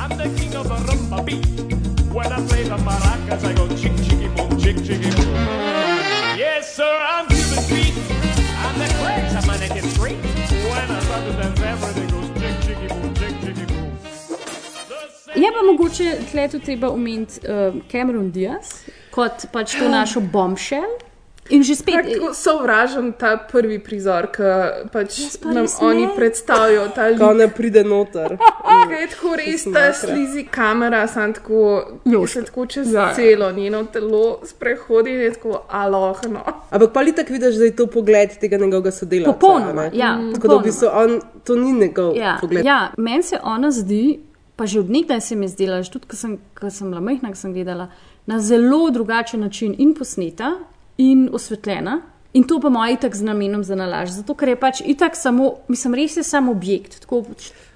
[0.00, 1.44] I'm the king of the rumba beat.
[2.10, 5.69] When I play the maracas, I go chick chicky boom, chick chicky boom.
[6.80, 7.94] Sir, I'm Cuban Pete.
[8.64, 10.16] I'm the craze, I'm an naked street.
[10.16, 13.92] When I start to dance, everything goes chick chicky boom, chick chicky boom.
[15.42, 18.72] Je pa mogoče tle tudi treba omeniti uh, Cameron Diaz
[19.10, 20.96] kot pač to našo bombshell.
[21.50, 21.94] In že spet.
[22.06, 24.42] Tako sovražim ta prvi prizor, ki
[24.92, 26.12] pač pa nam res oni ne.
[26.16, 26.84] predstavijo.
[27.18, 28.36] Ko ne pride noter.
[28.38, 31.82] Kaj je tako res ta slizi kamera, sem tako,
[32.26, 33.00] se tako čez Ja.
[33.00, 33.14] ja.
[33.14, 36.44] celo njeno telo sprehodi in je tako alohno.
[36.70, 39.32] Ampak pa tako vidiš, da je to pogled tega njegovega sodelavca.
[39.32, 39.90] Popolnoma, a ne?
[39.94, 42.64] ja, Tako da v bistvu on, to ni njegov Ja, pogled.
[42.64, 44.20] ja meni se ona zdi,
[44.56, 47.00] pa že od nekdaj se mi je zdela, že tudi ko sem, ko sem bila
[47.00, 47.88] majhna, ko sem gledala,
[48.26, 50.52] na zelo drugačen način in posneta
[51.00, 52.00] in osvetljena.
[52.32, 54.12] In to pa moj itak z namenom za nalaž.
[54.14, 57.00] Zato, ker je pač itak samo, mislim, res je samo objekt.
[57.02, 57.24] Tako,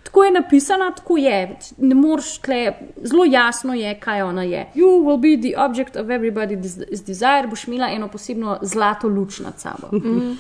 [0.05, 1.39] tako je napisana, tako je.
[1.79, 2.61] Ne moreš tle,
[3.03, 4.67] zelo jasno je, kaj ona je.
[4.79, 9.59] You will be the object of everybody's desire, boš imela eno posebno zlato luč nad
[9.59, 9.91] sabo.
[9.97, 10.37] Mm.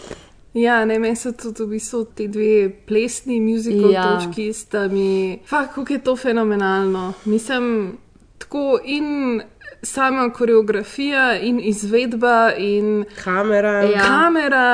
[0.54, 4.04] Ja, ne, meni so tudi v bistvu ti dve plesni muzikal Ja.
[4.04, 4.20] ja.
[4.20, 7.12] točki, sta mi, fakt, kako je to fenomenalno.
[7.24, 7.96] Mislim,
[8.38, 9.42] tako in
[9.84, 13.82] sama koreografija, in izvedba, in kamera.
[13.82, 14.00] Ja.
[14.00, 14.64] kamera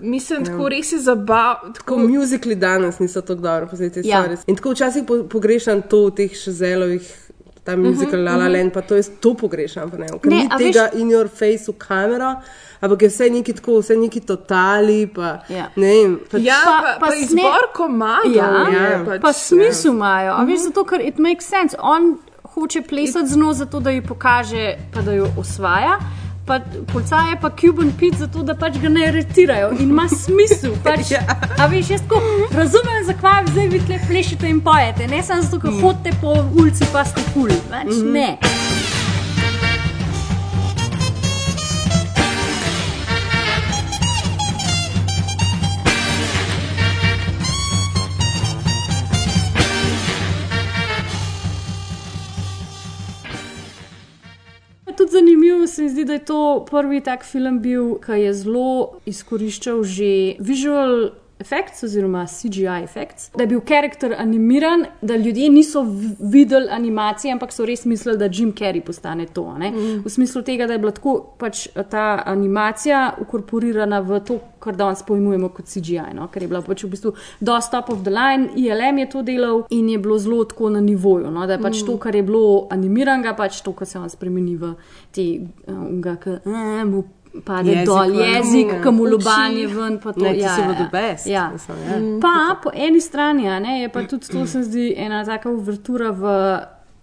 [0.00, 0.68] mislim, tako Ja.
[0.68, 1.72] res je zabavno.
[1.74, 4.18] Tako muzikli danes niso tako dobro, posneti Ja.
[4.20, 4.36] ja.
[4.46, 7.24] In tako včasih po, pogrešam to v teh šezelovih.
[7.64, 8.52] Ta muzikal, La La mhm.
[8.52, 9.90] Land, pa to jaz to pogrešam.
[9.90, 12.34] pa Ne, Ne, ni tega veš- in your face v kamero,
[12.80, 15.06] ampak je vse neki tako, vse neki totali.
[15.06, 15.68] Pa, Ja.
[15.76, 19.04] ne vem, pač, Ja, pa, pa, pa izbor komadov Ja, je ja.
[19.06, 20.32] pač, pa smisel imajo.
[20.32, 20.46] A Mhm.
[20.46, 21.76] veš, zato ker it makes sense.
[21.78, 22.18] On
[22.58, 25.98] hoče plesati z njo, zato da ji pokaže, pa da jo osvaja.
[26.46, 30.72] Pa policaje pa Cuban Pete, zato da pač ga ne aretirajo in ima smisel.
[30.82, 31.20] Pač, Ja.
[31.58, 35.06] A veš, jaz tako razumem, zakaj zdaj vi tle plešete in pojete.
[35.08, 37.52] Ne samo zato, ker hodite po ulici, pa ste kul.
[37.70, 38.12] Pač Mhm.
[38.12, 38.38] ne.
[54.98, 58.98] Tudi zanimivo se mi zdi, da je to prvi tak film bil, ki je zelo
[59.06, 60.08] izkoriščal že
[60.42, 65.86] visual effects oziroma CGI effects, da je bil karakter animiran, da ljudje niso
[66.20, 69.58] videli animacije, ampak so res mislili, da Jim Carrey postane to.
[69.58, 69.70] ne.
[69.70, 70.02] Mm.
[70.04, 75.02] V smislu tega, da je bila tako pač ta animacija ukorporirana v to, kar danes
[75.02, 76.26] pojmujemo kot CGI, no?
[76.28, 79.62] ker je bila pač v bistvu dost top of the line, ILM je to delal
[79.70, 81.46] in je bilo zelo tako na nivoju, no?
[81.46, 81.86] da je pač Mm.
[81.86, 84.72] to, kar je bilo animiranega, pač to, kar se vam spremeni v
[85.14, 85.22] te,
[85.68, 86.30] uh, ki
[86.86, 87.02] mu
[87.44, 89.98] pade Jezik dol, jezik, ki mu lobanje ven.
[90.00, 91.50] pa to- Ne, ti ja, si ja, the best, Ja.
[91.52, 92.20] mislim, ja.
[92.20, 96.10] Pa po eni strani a ne, je pa tudi to, se zdi, ena taka uvertura
[96.10, 96.24] v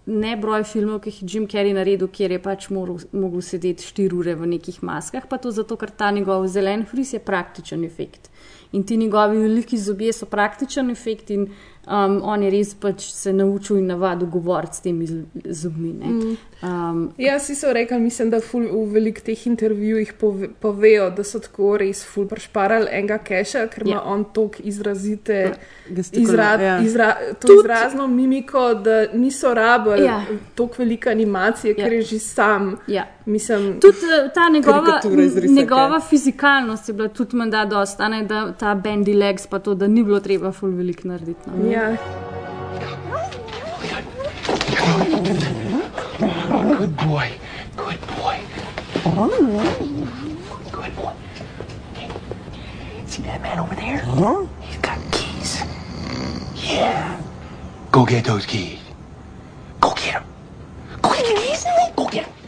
[0.06, 4.12] nebroj filmov, ki jih je Jim Carrey naredil, kjer je pač moral, mogel sedeti 4
[4.14, 8.30] ure v nekih maskah, pa to zato, ker ta njegov zelen fris je praktičen efekt.
[8.72, 11.48] In ti njegovi veliki zobje so praktičen efekt, in
[11.86, 15.92] um, on je res pač se naučil in navadil govoriti s temi z- zobmi.
[15.94, 16.06] ne.
[16.06, 16.36] Mm.
[16.62, 21.22] Um, Ja, si so rekli, mislim, da ful, v velikih teh intervjujih pove, povejo, da
[21.22, 24.02] so tako res ful prešparali enega keša, ker ima Ja.
[24.04, 25.52] on tok izrazite,
[25.88, 26.78] Gestikula- izra, ja.
[26.80, 30.04] izra, to Tudi- izrazno mimiko, da niso rabili Ja.
[30.04, 30.24] ja.
[30.54, 31.96] tako velike animacije, ker Ja.
[31.96, 32.76] je že sam.
[32.86, 33.04] Ja.
[33.26, 35.00] Mislim, Tudi eh, ta njegova,
[35.48, 39.86] njegova fizikalnost je bila tudi menda dosta, ne, da ta bendy legs, pa to, da
[39.88, 41.40] ni bilo treba ful velik narediti.
[41.48, 41.70] No.
[41.70, 41.75] Ja.
[41.76, 42.00] Good
[46.96, 47.28] boy.
[47.76, 48.40] Good boy.
[50.72, 51.12] Good boy.
[53.04, 54.00] See that man over there?
[54.62, 55.62] He's got keys.
[56.54, 57.20] Yeah.
[57.92, 58.80] Go get those keys.
[59.78, 60.24] Go get them.
[61.02, 61.66] Go get the keys.
[61.94, 62.45] Go get them.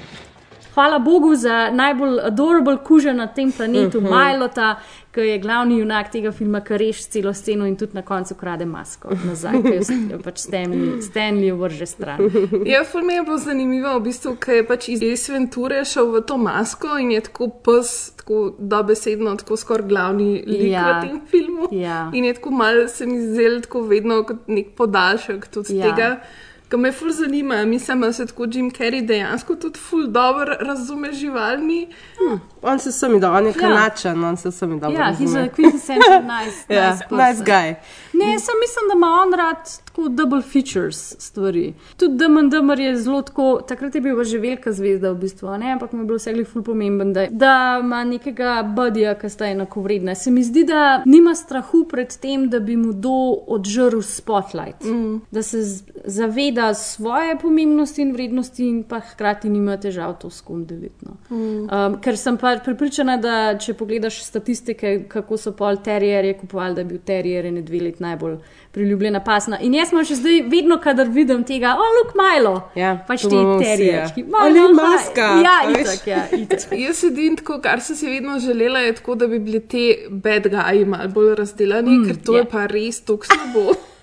[0.79, 4.15] Hvala Bogu za najbolj adorable kuža na tem planetu, uh Mhm.
[4.15, 4.77] Milota,
[5.13, 8.65] ki je glavni junak tega filma, ki reš celo sceno in tudi na koncu krade
[8.67, 12.21] masko nazaj, ki jo pač Stanley, Stanley vrže stran.
[12.65, 16.23] Ja, film je bilo zanimivo, v bistvu, ker je pač iz Ace Venture šel v
[16.23, 21.01] to masko in je tako pes, tako dobesedno, tako skoraj glavni lik Ja.
[21.01, 21.69] v tem filmu.
[21.75, 22.11] Ja.
[22.15, 25.91] In je tako mal se mi zdel tako vedno kot nek podaljšek tudi ja.
[25.91, 26.21] tega.
[26.69, 31.13] Kar me ful zanima, mislim, da se tako Jim Carrey dejansko tudi ful dobro razume
[31.13, 31.87] živalmi.
[32.19, 33.61] Hm, on se vsemi dobro, on je Ja.
[33.61, 37.47] kanačan, on se vsemi dobro Ja, he's a quintessential nice, Ja, nice, nice person.
[37.47, 37.75] guy.
[38.13, 41.75] Ne, sem mislim, da ima on rad tako double features stvari.
[41.97, 45.59] Tudi Demen Demer je zelo tako, takrat je bil že velika zvezda v bistvu, a
[45.59, 45.73] ne?
[45.73, 49.83] ampak mi je bilo vse ful pomemben, da, da ima nekega budija, ki sta enako
[49.83, 50.15] vredna.
[50.15, 54.85] Se mi zdi, da nima strahu pred tem, da bi mu do odžrl spotlight.
[54.85, 55.21] Mm.
[55.31, 55.59] Da se
[56.05, 61.07] zaveda svoje pomembnosti in vrednosti in pa hkrati nima težav to s kom deliti.
[61.07, 61.17] No.
[61.37, 61.69] Mm.
[61.71, 66.81] Um, ker sem pa pripričana, da če pogledaš statistike, kako so pol terjerje kupovali, da
[66.81, 68.39] je bil terjer ene dve let najbolj
[68.71, 69.59] priljubljena pasna.
[69.61, 73.37] In jaz sem še zdaj, vedno, kadar vidim tega, o, luk Milo, Ja, pač te
[73.59, 74.21] terjerčki.
[74.23, 74.41] ja.
[74.41, 76.67] Ali maska, Ja, itak, ja, itak.
[76.85, 80.47] Jaz sedim tako, kar sem si vedno želela, je tako, da bi bili te bad
[80.47, 82.39] guyi malo bolj razdeljeni, Mm, ker to ja.
[82.39, 83.73] je pa res tako slabo.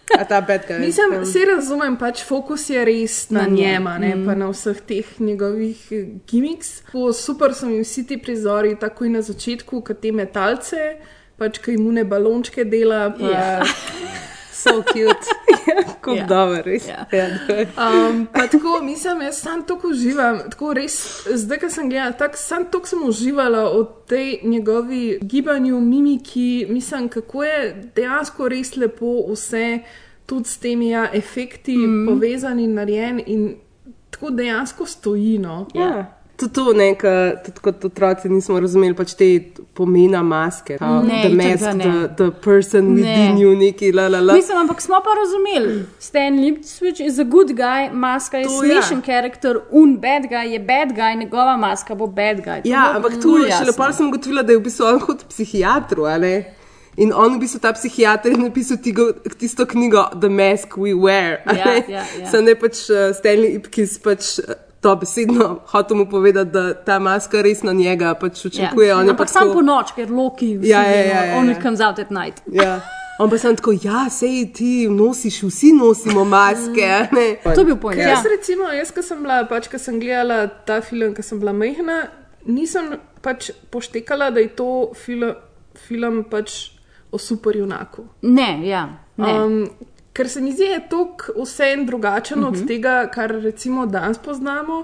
[0.80, 4.26] Mislim, vse razumem, pač fokus je res na, Na njem, ne mm.
[4.26, 6.82] pa na vseh teh njegovih eh, gimmicks.
[6.86, 10.96] Tako super so mi vsi ti prizori, takoj na začetku, kot te metalce,
[11.42, 13.10] pač ki imune balončke dela.
[13.18, 13.60] Pa, Ja.
[14.56, 15.28] So cute.
[15.86, 16.26] Kako Ja.
[16.26, 16.88] dobro, res.
[16.88, 17.06] Ja.
[17.12, 17.28] Ja.
[18.10, 20.96] Um, pa tako, mislim, jaz sam tako uživam, tako res,
[21.34, 27.10] zdaj, ko sem gledala, tako sam tako sem uživala od tej njegovi gibanju, mimiki, mislim,
[27.10, 29.80] kako je dejansko res lepo vse,
[30.26, 32.08] tudi s temi ja, efekti mm.
[32.08, 33.56] povezani in narejen in
[34.10, 35.38] tako dejansko stoji.
[35.38, 35.66] No.
[35.74, 36.06] Ja.
[36.36, 39.30] Tudi to, ne, ka, tudi kot otroci nismo razumeli pač te
[39.76, 40.78] pomena maske.
[40.78, 41.84] kao, Ne, the mask, ne.
[41.84, 43.42] the, the person within Ne.
[43.42, 44.34] you, neki la la la.
[44.34, 45.86] Mislim, ampak smo pa razumeli.
[46.00, 49.06] Stan Lipswich je a good guy, maska je To smešen ja.
[49.06, 52.62] karakter, un bad guy je bad guy, njegova maska bo bad guy.
[52.64, 55.00] To Ja, bo ampak tu je šele pa sem ugotovila, da je v bistvu on
[55.00, 56.36] kot psihiatru, a ne?
[56.98, 61.38] In on v bistvu ta psihiater je napisal tigo, tisto knjigo The Mask We Wear.
[61.58, 61.84] Ja, ne?
[61.88, 62.32] ja, ja.
[62.32, 67.00] Sem ne pač uh, Stanley Ipkiss pač uh, to besedno hotel mu povedati, da ta
[67.00, 68.88] maska res na njega pač učinkuje.
[68.88, 68.98] Ja.
[68.98, 71.38] on Ampak pa samo tako- po noč, ker Loki vsi Ja, ja, vemo, ja, ja,
[71.40, 71.62] only ja.
[71.62, 72.42] comes out at night.
[72.52, 72.82] Ja.
[73.20, 76.84] On pa sem tako, ja, sej ti nosiš, vsi nosimo maske.
[76.86, 77.26] a Ne?
[77.56, 77.98] To je bil point.
[77.98, 78.14] Ker Ja.
[78.14, 81.54] Jaz, recimo, jaz, ko sem bila, pač, ko sem gledala ta film, ko sem bila
[81.54, 82.08] majhna,
[82.46, 82.94] nisem
[83.24, 85.34] pač poštekala, da je to film,
[85.88, 86.70] film pač
[87.12, 88.04] o superjunaku.
[88.22, 88.86] Ne, ja.
[89.18, 89.34] Ne.
[89.34, 89.70] Um,
[90.16, 91.02] ker se mi zdi, da je to
[91.36, 92.52] vse en drugačen uh -huh.
[92.52, 92.62] Mhm.
[92.62, 94.84] od tega, kar recimo danes poznamo.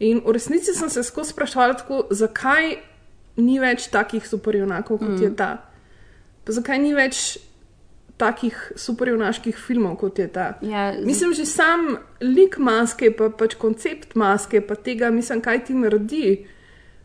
[0.00, 2.76] In v resnici sem se skozi sprašvala, tako, zakaj
[3.36, 5.22] ni več takih superjunakov kot mm.
[5.22, 5.36] je Mm.
[5.36, 5.50] ta.
[6.44, 7.38] Pa zakaj ni več
[8.16, 10.58] takih superjunaških filmov kot je ta.
[10.62, 11.80] Ja, z- Mislim, že sam
[12.20, 16.46] lik maske, pa pač koncept maske, pa tega, mislim, kaj ti naredi,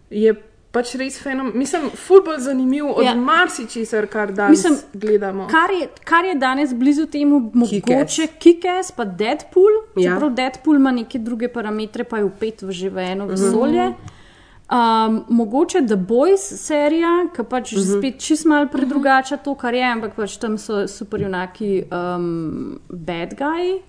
[0.10, 0.34] je
[0.72, 1.52] pač res fenomen.
[1.56, 3.12] Mislim, fulbol zanimiv od Ja.
[3.12, 3.16] ja.
[3.16, 5.48] marsičesar, kar danes Mislim, gledamo.
[5.48, 9.72] Kar je, kar je danes blizu temu, mogoče Kikes, pa Deadpool.
[9.96, 10.14] Ja.
[10.14, 13.32] Čeprav Deadpool ima neke druge parametre, pa je upet v že v eno Mhm.
[13.32, 13.94] vesolje.
[14.70, 17.80] Um, mogoče The Boys serija, ki pač Mhm.
[17.80, 17.98] mm -hmm.
[17.98, 23.80] spet čist malo predrugača to, kar je, ampak pač tam so superjunaki um, bad guy.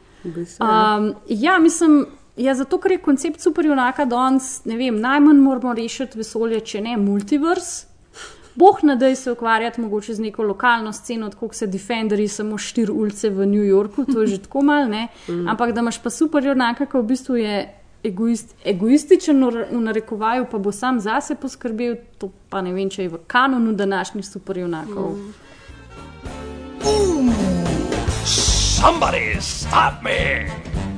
[0.60, 2.06] Um, ja, mislim,
[2.38, 6.96] ja, zato ker je koncept superjunaka danes, ne vem, najmanj moramo rešiti vesolje, če ne
[6.96, 7.86] multivers.
[8.58, 12.90] Boh ne da se ukvarjati mogoče z neko lokalno sceno, tako se Defenderji, samo štiri
[12.92, 15.08] ulice v New Yorku, to je že tako mal, ne.
[15.28, 15.48] Mm.
[15.48, 17.58] Ampak da imaš pa superjunaka, ki v bistvu je
[18.02, 23.14] egoist, egoističen v narekovaju, pa bo sam zase poskrbel, to pa ne vem, če je
[23.14, 25.14] v kanonu današnjih superjunakov.
[25.14, 25.32] Mm.
[28.78, 30.97] Somebody stop me!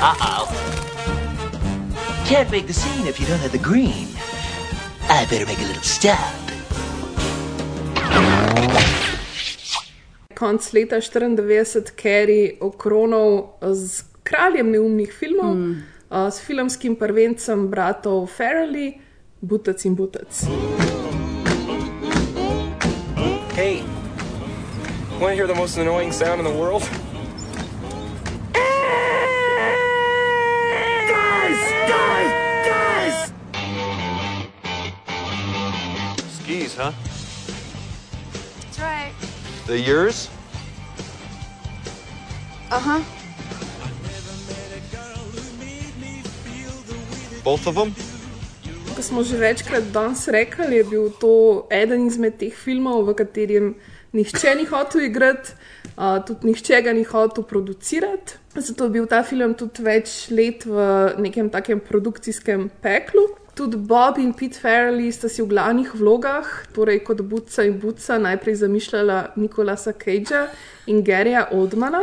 [0.00, 0.46] Uh oh.
[2.26, 4.08] Can't make the scene if you don't have the green.
[5.08, 6.44] I better make a little stop.
[10.34, 15.82] konc leta 94 Kerry okronal z kraljem neumnih filmov, mm.
[16.10, 19.00] uh, s filmskim prvencem bratov Farrelly,
[19.40, 20.28] Butac in Butac.
[23.54, 23.84] Hey,
[25.20, 26.82] want to hear the most annoying sound in the world?
[36.74, 36.92] Yours, huh?
[38.62, 39.12] That's right.
[39.66, 40.28] They're yours?
[42.70, 43.02] Uh huh.
[47.44, 47.94] Both of them?
[48.94, 53.74] Kot smo že večkrat danes rekli, je bil to eden izmed teh filmov, v katerem
[54.14, 55.50] nihče ni hotel igrati,
[55.98, 58.38] uh, tudi nihče ga ni hotel producirati.
[58.54, 60.78] Zato je bil ta film tudi več let v
[61.18, 63.43] nekem takem produkcijskem peklu.
[63.54, 68.18] Tudi Bob in Pete Farrelly sta si v glavnih vlogah, torej kot Buca in Buca,
[68.18, 70.48] najprej zamišljala Nikolasa Cagea
[70.86, 72.00] in Garyja Oldmana.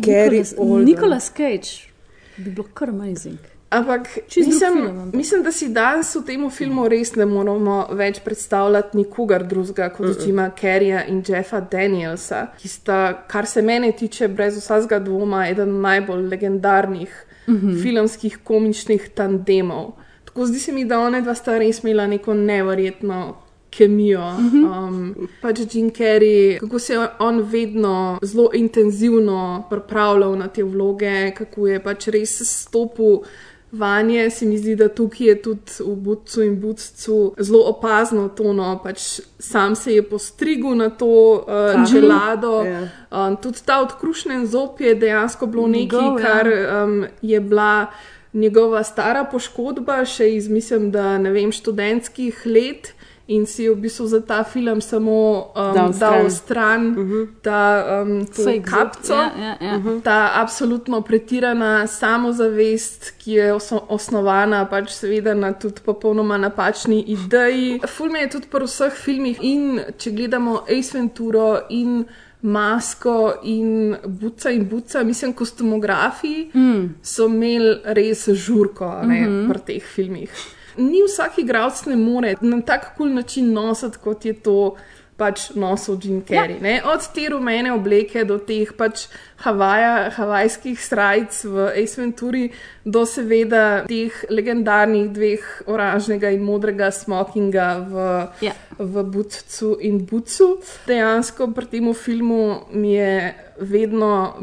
[0.00, 0.84] Gary Oldman.
[0.84, 1.90] Nicolas Cage
[2.36, 3.38] bi bilo kar amazing.
[3.70, 8.96] Ampak mislim, film, mislim, da si danes v tem filmu res ne moramo več predstavljati
[8.96, 10.26] nikogar drugega kot Mm-mm.
[10.26, 15.80] Jima Carreya in Jeffa Danielsa, ki sta, kar se mene tiče, brez vsakega dvoma, eden
[15.80, 17.74] najbolj legendarnih Mhm.
[17.82, 19.90] filmskih komičnih tandemov.
[20.34, 23.36] Tako zdi se mi, da one dva sta res imela neko neverjetno.
[23.74, 24.22] Kemijo.
[24.38, 24.64] Mhm.
[24.64, 31.32] Um, pač Jim Carrey, kako se je on vedno zelo intenzivno pripravljal na te vloge,
[31.34, 33.24] kako je pač res stopil
[33.72, 34.30] vanje.
[34.30, 38.78] Se mi zdi, da tukaj je tudi v Budcu in Budcu zelo opazno to, no,
[38.82, 42.62] pač sam se je postrigel na to uh, čelado.
[42.62, 42.88] Ja.
[43.10, 46.26] Um, tudi ta odkrušen zob je dejansko bilo nekaj, Njegov, ja.
[46.26, 46.52] kar
[46.84, 47.86] um, je bila
[48.34, 52.92] njegova stara poškodba, še iz, mislim, da ne vem, študentskih let.
[53.26, 55.12] In si v bistvu za ta film samo
[55.56, 56.92] um, Dal dal stran.
[56.92, 57.60] stran ta
[58.04, 59.78] um, to Fake zob, kapco, ja, ja, ja.
[59.78, 60.00] Mhm.
[60.04, 67.80] ta absolutno pretirana samozavest, ki je oso- osnovana pač seveda na tudi popolnoma napačni ideji.
[67.88, 72.04] Film je tudi pri vseh filmih in če gledamo Ace Venturo in
[72.44, 76.94] Masko in Buca in Buca, mislim, kostumografi Mm.
[77.02, 79.48] so imeli res žurko ne, Mhm.
[79.48, 80.30] pri teh filmih.
[80.76, 84.74] Ni vsak igralec ne more na tak kul način nositi, kot je to
[85.16, 86.58] pač nosil Jim Carrey.
[86.58, 86.82] Ja.
[86.90, 89.06] Od te rumene obleke do teh pač
[89.36, 92.50] Havaja, havajskih srajc v Ace Venturi,
[92.84, 97.94] do seveda teh legendarnih dveh oranžnega in modrega smokinga v,
[98.42, 98.52] Ja.
[98.78, 100.58] v Budcu in Bucu.
[100.86, 104.34] Dejansko pri tem filmu mi je vedno,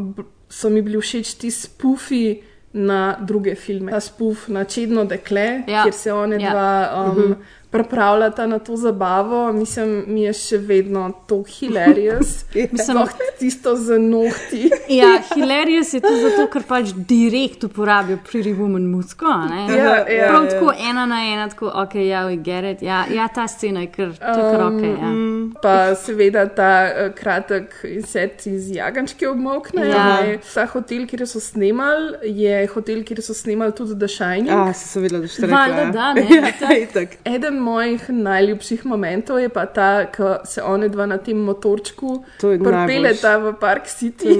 [0.50, 2.44] so mi bili všeč ti spufi
[2.74, 3.92] na druge filme.
[3.92, 5.84] Ta spuf na Čedno dekle, Ja.
[5.84, 6.50] kjer se one Ja.
[6.50, 6.72] dva
[7.04, 7.36] um, Mhm.
[7.72, 12.46] Pripravljata na to zabavo, mislim, mi je še vedno to hilarious.
[12.72, 13.10] Mislim- Sploh
[13.40, 14.70] tisto z nohti.
[15.02, 19.26] Ja, hilarious je to zato, ker pač direkt uporabijo Pretty Woman musko.
[19.26, 19.78] a ne?
[19.78, 20.50] Ja, ja, Prav ja.
[20.50, 22.82] tako ena na ena, tako, ok, ja, we get it.
[22.82, 24.82] Ja, ja ta scena je kar, kar ok.
[24.84, 25.08] Ja.
[25.08, 29.88] Um, pa seveda ta uh, kratek inset iz Jagančke obmokne.
[29.88, 30.08] Ja.
[30.28, 30.38] Ja.
[30.54, 34.52] Ta hotel, kjer so snemali, je hotel, kjer so snemali tudi The Shining.
[34.52, 35.56] A, si se videla, da ste rekli.
[35.56, 36.54] Valjda da, ne,
[36.84, 37.18] itak.
[37.26, 43.38] Eden mojih najljubših momentov je pa ta, ko se one dva na tem motorčku pripeljeta
[43.38, 44.36] v Park City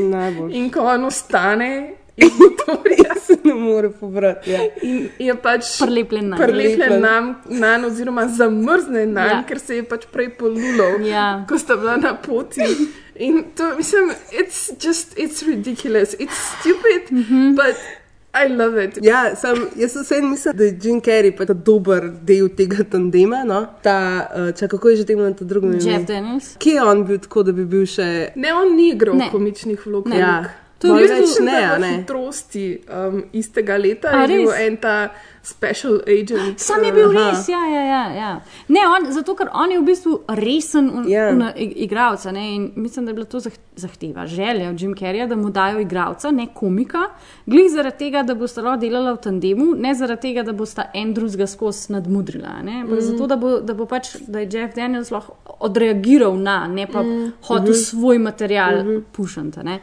[0.52, 1.98] in ko on ostane.
[2.40, 3.16] motorja.
[3.26, 4.52] se ne more pobrati.
[4.52, 4.60] Ja.
[4.82, 6.42] In je pač Prilepljen nanj.
[6.42, 7.02] prilepljen Prilepljen.
[7.02, 9.32] nam, nan, oziroma zamrznen nam, Ja.
[9.32, 9.44] ja.
[9.48, 11.46] ker se je pač prej polulal, Ja.
[11.50, 12.62] ko sta bila na poti.
[13.16, 17.24] In to, mislim, it's just, it's ridiculous, it's stupid, mm.
[17.24, 17.56] -hmm.
[17.56, 17.76] but
[18.34, 18.98] I love it.
[19.04, 23.44] Ja, sam, jaz sem mislil, da je Jim Carrey pa ta dober del tega tandema.
[23.44, 23.66] No?
[23.84, 25.92] Ta, uh, čak, kako je že temu na drugem imenu?
[25.92, 26.56] Jeff Daniels.
[26.58, 28.32] Kje je on bil tako, da bi bil še.
[28.36, 29.28] Ne, on ni igral Ne.
[29.32, 30.08] komičnih vlog.
[30.08, 30.20] Ne.
[30.20, 30.44] Ja.
[30.82, 31.92] To je več ne, ne?
[32.00, 34.60] hitrosti um, istega leta, A je bil res?
[34.60, 35.12] en ta
[35.44, 36.60] special agent.
[36.60, 38.02] Sam je bil uh, res, ja, ja, ja.
[38.14, 38.32] ja.
[38.68, 41.30] Ne, on, zato, ker on je v bistvu resen un, Ja.
[41.30, 41.54] yeah.
[41.78, 42.26] igralec.
[42.26, 45.50] ne, in Mislim, da je bila to zah- zahteva, želja od Jim Carreya, da mu
[45.50, 47.00] dajo igralca, ne komika,
[47.46, 51.14] glih zaradi tega, da bosta lahko delala v tandemu, ne zaradi tega, da bosta en
[51.14, 52.62] drugega skozi nadmudrila.
[52.64, 53.00] Mhm.
[53.02, 57.02] Zato, da bo, da bo pač, da je Jeff Daniels lahko odreagiral na, ne pa
[57.02, 57.32] Mhm.
[57.42, 57.74] hotel Mhm.
[57.76, 58.98] svoj material Mhm.
[59.12, 59.32] pušati.
[59.64, 59.80] ne.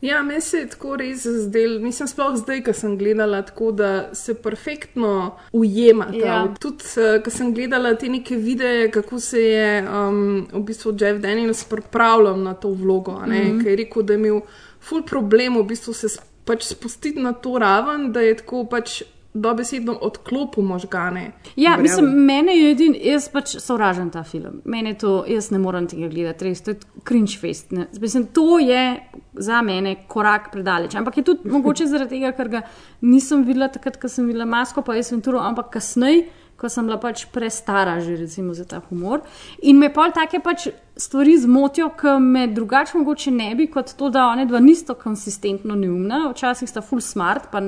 [0.00, 4.14] Ja, meni se je tako res zdel, mislim, sploh zdaj, ko sem gledala, tako da
[4.14, 6.16] se perfektno ujemata.
[6.16, 6.54] Ja.
[6.60, 11.20] Tudi, eh, ko sem gledala te neke videe, kako se je um, v bistvu Jeff
[11.20, 13.32] Daniels pripravljal na to vlogo, mm Mhm.
[13.32, 13.62] -hmm.
[13.62, 14.40] ker je rekel, da je imel
[14.80, 16.08] ful problem v bistvu se
[16.44, 19.02] pač spustiti na to raven, da je tako pač
[19.34, 21.32] dobesedno odklopil možgane.
[21.56, 21.82] Ja, Verjamem.
[21.82, 24.60] mislim, mene je edin, jaz pač sovražim ta film.
[24.64, 27.70] Mene to, jaz ne morem tega gledati, res, to je cringe fest.
[27.70, 27.86] Ne.
[28.00, 29.00] Mislim, to je
[29.34, 30.94] za mene korak predaleč.
[30.98, 32.62] Ampak je tudi mogoče zaradi tega, ker ga
[33.00, 36.26] nisem videla takrat, ko sem videla masko, pa jaz venturo, ampak kasneje.
[36.60, 39.22] Ko sem bila pač prestara, že recimo za ta humor.
[39.64, 40.66] In me pol take pač
[41.00, 45.74] stvari zmotijo, ki me drugače mogoče ne bi, kot to, da one dva nista konsistentno
[45.74, 47.62] neumna, včasih sta full smart, pa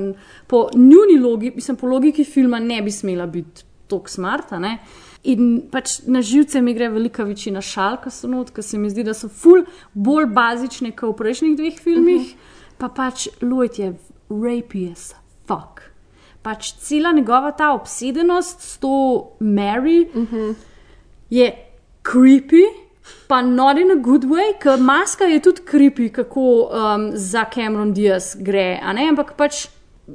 [0.47, 4.53] po njuni logiki, mislim, po logiki filma ne bi smela biti tako smart.
[4.53, 4.79] a ne.
[5.25, 8.91] In pač na živce mi gre velika večina šal, ki so not, ki se mi
[8.91, 9.65] zdi, da so ful
[9.95, 12.21] bolj bazične kot v prejšnjih dveh filmih.
[12.21, 12.79] Uh -huh.
[12.79, 13.95] Pa pač Lloyd je
[14.29, 15.15] rapey as
[15.47, 15.82] fuck.
[16.43, 20.55] Pač cela njegova ta obsedenost s to Mary uh -huh.
[21.31, 21.53] je
[22.03, 22.65] creepy.
[23.29, 27.93] Pa not in a good way, ker maska je tudi creepy, kako um, za Cameron
[27.93, 28.81] Diaz gre.
[28.83, 29.67] Ampak pač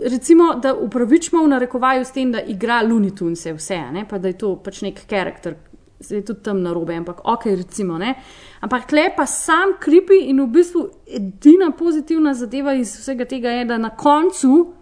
[0.03, 4.05] recimo, da upravičimo v narekovaju s tem, da igra Looney Tunes, vse, ne?
[4.09, 5.55] pa da je to pač nek karakter,
[5.99, 7.97] zdaj tudi tam na robe, ampak ok, recimo.
[7.97, 8.15] Ne?
[8.61, 13.65] Ampak tle pa sam creepy in v bistvu edina pozitivna zadeva iz vsega tega je,
[13.65, 14.73] da na koncu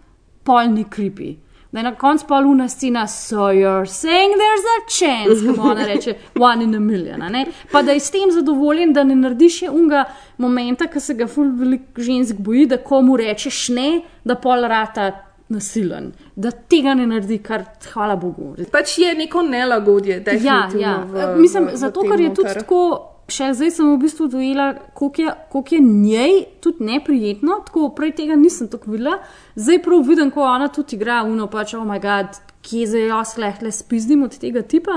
[0.46, 1.34] pol ni creepy.
[1.72, 5.84] Da je na koncu pa luna scena, so you're saying there's a chance, kako ona
[5.84, 7.20] reče, one in a million.
[7.28, 7.42] ne?
[7.70, 10.04] Pa da je s tem zadovoljen, da ne narediš še unga
[10.38, 13.88] momenta, ki se ga ful veliko žensk boji, da komu rečeš ne,
[14.24, 15.10] da pol rata
[15.48, 16.08] nasilen.
[16.36, 18.54] Da tega ne naredi, kar hvala Bogu.
[18.72, 20.80] Pač je neko nelagodje, Ja, definitivno.
[20.80, 20.96] ja.
[21.04, 22.62] v- Mislim, v- v zato, tem ker je tudi noter.
[22.62, 22.80] tako.
[23.26, 28.12] Še zdaj sem v bistvu dojela, koliko je, koliko je njej tudi neprijetno, tako prej
[28.20, 29.16] tega nisem tako videla.
[29.58, 33.34] Zdaj prav vidim, ko ona tudi igra, uno pač, oh moj bog, kje zdaj jaz
[33.42, 34.94] lehle spizdim od tega tipa.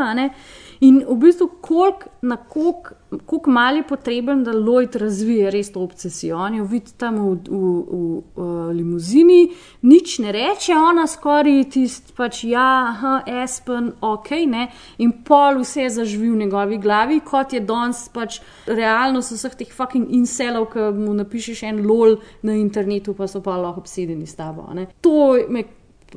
[0.86, 5.82] In v bistvu, koliko na koliko koliko mal je potreben, da Lloyd razvije res to
[5.82, 6.38] obsesijo.
[6.38, 7.60] On jo vidi tam v, v,
[7.91, 9.39] v, v limuzini,
[9.82, 14.68] nič ne reče, ona skoraj tisti, pač ja, aha, Aspen, ok, ne.
[15.01, 20.14] In pol vse zaživi v njegovi glavi, kot je danes pač realnost vseh teh fucking
[20.14, 24.70] inselov, ki mu napišeš en lol na internetu, pa so pa lahko obsedeni s tabo.
[24.74, 24.88] ne.
[25.01, 25.66] To me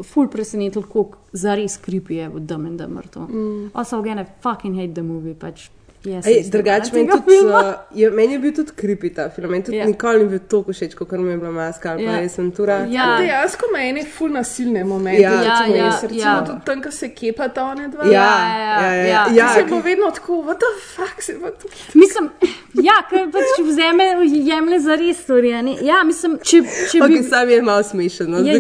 [0.03, 3.21] ful presenetilo, koliko zares kripi je v Dumb and Dumber to.
[3.21, 3.71] Mm.
[3.75, 5.71] Also, again, I fucking hate the movie, pač.
[6.05, 7.53] Yes, Ej, drugače, meni, tudi, uh,
[7.93, 9.51] je, meni je bil tudi creepy ta film.
[9.51, 9.85] Meni tudi Ja.
[9.85, 9.89] yeah.
[9.89, 12.11] nikoli ni bil tako všeč, kot mi je bila maska ali Ja.
[12.11, 12.77] pa jaz Ventura.
[12.89, 13.07] Ja.
[13.19, 15.23] Dejansko ima ene ful nasilne momente.
[15.23, 15.31] Ja.
[15.31, 15.47] recimo,
[15.77, 16.45] Ja, jaz, ja, recimo ja.
[16.45, 18.05] tudi tam, ko se kepata one dva.
[18.05, 19.05] Ja, ja, ja, ja.
[19.05, 19.27] ja.
[19.35, 21.69] Ja, Se bo vedno tako, what the fuck se bo tu.
[21.95, 22.31] Mislim,
[22.89, 25.51] ja, ker pač vzame, jemlje za res stvari.
[25.83, 27.05] Ja, mislim, če, če bi.
[27.05, 28.27] Okay, sam je malo smešen.
[28.29, 28.59] No, Ja, ja,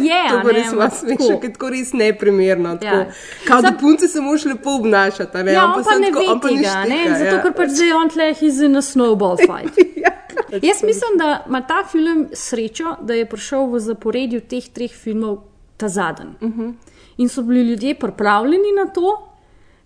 [0.00, 1.38] je, To bo res malo smešno, tako.
[1.38, 2.76] ker je tako res neprimerno.
[2.76, 2.96] Tako.
[2.96, 3.06] Ja.
[3.44, 5.38] Kao da Sam- punce se moraš lepo obnašati.
[5.38, 5.52] Ne?
[5.52, 6.40] Ja, On on pa samo ne tako- ve on
[6.72, 7.00] tega, ne?
[7.00, 7.42] štika, zato ja.
[7.42, 9.78] ker pač zdaj on tle he's in a snowball fight.
[10.68, 15.38] Jaz mislim, da ima ta film srečo, da je prišel v zaporedju teh treh filmov
[15.76, 16.34] ta zadnji.
[16.40, 16.72] Uh -huh.
[17.16, 19.28] In so bili ljudje pripravljeni na to,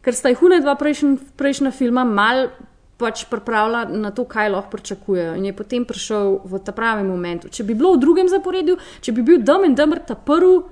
[0.03, 2.49] ker sta jih hune dva prejšnja, prejšnja filma mal
[2.97, 5.35] pač pripravila na to, kaj lahko pričakujejo.
[5.37, 7.51] In je potem prišel v ta pravi moment.
[7.51, 10.63] Če bi bilo v drugem zaporedju, če bi bil Dumb and Dumber ta prvi,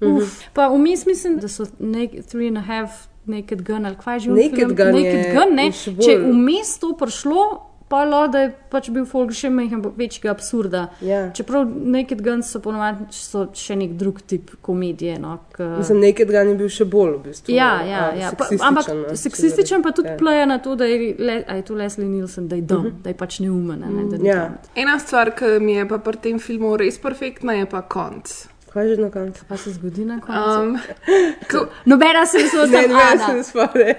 [0.00, 0.16] Mhm.
[0.16, 3.08] uf, pa vmes mislim, da so naked, three and a half.
[3.28, 4.74] Naked Gun ali kaj že Naked film?
[4.74, 5.70] Gun Naked je Gun, ne?
[5.70, 7.42] bolj- Če je vmes to prišlo,
[7.88, 10.88] pa lahko da je pač bil folk še manj večjega absurda.
[11.00, 11.30] Ja.
[11.32, 15.14] Čeprav Naked Gun so ponovadi so še nek drug tip komedije.
[15.18, 17.54] No, k, Mislim, Naked Gun je bil še bolj v bistvu.
[17.54, 18.32] Ja, ja, a, ja.
[18.32, 20.18] Pa, seksističen, ampak no, če seksističen pa tudi rekel.
[20.18, 23.02] pleja na to, da je, le, je to Leslie Nielsen, da je dom, uh -huh.
[23.02, 23.80] da je pač neumen.
[23.80, 24.34] Ne, ni Ja.
[24.42, 24.68] pamet.
[24.76, 28.48] Ena stvar, ki mi je pa pri tem filmu res perfektna, je pa konc.
[28.68, 29.40] Kaj je že na koncu?
[29.48, 30.60] Pa se zgodi na koncu.
[30.60, 30.78] Um,
[31.50, 32.70] ko, Nobena se ne spomni.
[32.72, 33.94] Ne, ne, se ne spomni.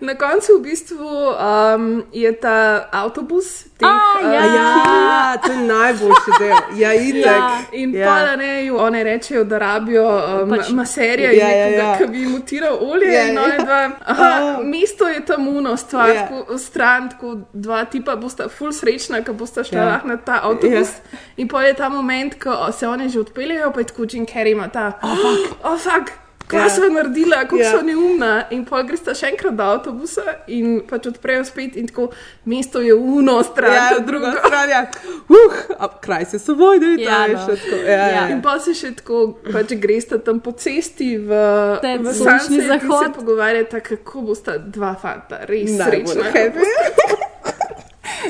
[0.00, 2.56] na koncu v bistvu um, je ta
[2.92, 3.64] avtobus.
[3.74, 4.40] Teh, A, ja.
[4.40, 6.56] uh, Ja, to je najboljši del.
[6.76, 7.24] Ja, itek.
[7.26, 7.58] Ja.
[7.72, 8.00] In Ja.
[8.00, 8.06] ja.
[8.08, 11.98] pa ne, one rečejo, da rabijo um, Pač- maserja Ja, ja, ja, nekoga, ja.
[11.98, 13.06] ki bi mutiral olje.
[13.06, 13.58] Ja, Ja, in ja.
[13.58, 14.64] dva, aha, Oh.
[14.64, 16.14] mesto je tam uno stvar, Ja.
[16.14, 16.22] ja.
[16.22, 19.84] tako, stran, tako dva tipa bosta ful srečna, ko bosta šla Ja.
[19.86, 20.00] ja.
[20.04, 20.88] na ta avtobus.
[21.04, 21.18] Ja.
[21.36, 24.52] In pa je ta moment, ko se one že odpeljejo, pa je tako Jim Carrey
[24.52, 26.12] ima ta, oh fuck, oh fuck.
[26.44, 26.64] Kaj Ja.
[26.64, 26.70] ja.
[26.70, 27.62] so naredila, kako Ja.
[27.62, 27.70] ja.
[27.72, 32.10] so neumna, in pa greš še enkrat do avtobusa in pač odprejo spet, in tako
[32.44, 34.42] mesto je uno, stran, Ja, ta druga druga.
[34.44, 34.82] stran, ja.
[35.24, 35.54] Uh,
[36.02, 37.46] kraj se svoj, da je Ja, ta no.
[37.46, 37.76] še tako.
[37.78, 38.10] Ja, ja.
[38.10, 38.28] Ja.
[38.28, 41.32] In pa se še tako, pač greste tam po cesti v,
[41.80, 43.00] Te v sončni zahod.
[43.00, 46.52] se pogovarjate, kako bosta dva fanta res Najbolj srečna.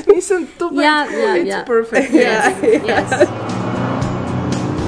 [0.07, 1.63] Mislim, to pa Ja, ja, it's ja.
[1.67, 2.15] perfect.
[2.23, 3.27] Yes, yes.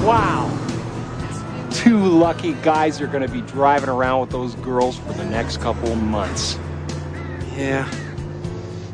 [0.00, 0.48] Wow.
[1.70, 5.58] Two lucky guys are going to be driving around with those girls for the next
[5.58, 6.58] couple months.
[7.56, 7.90] Yeah.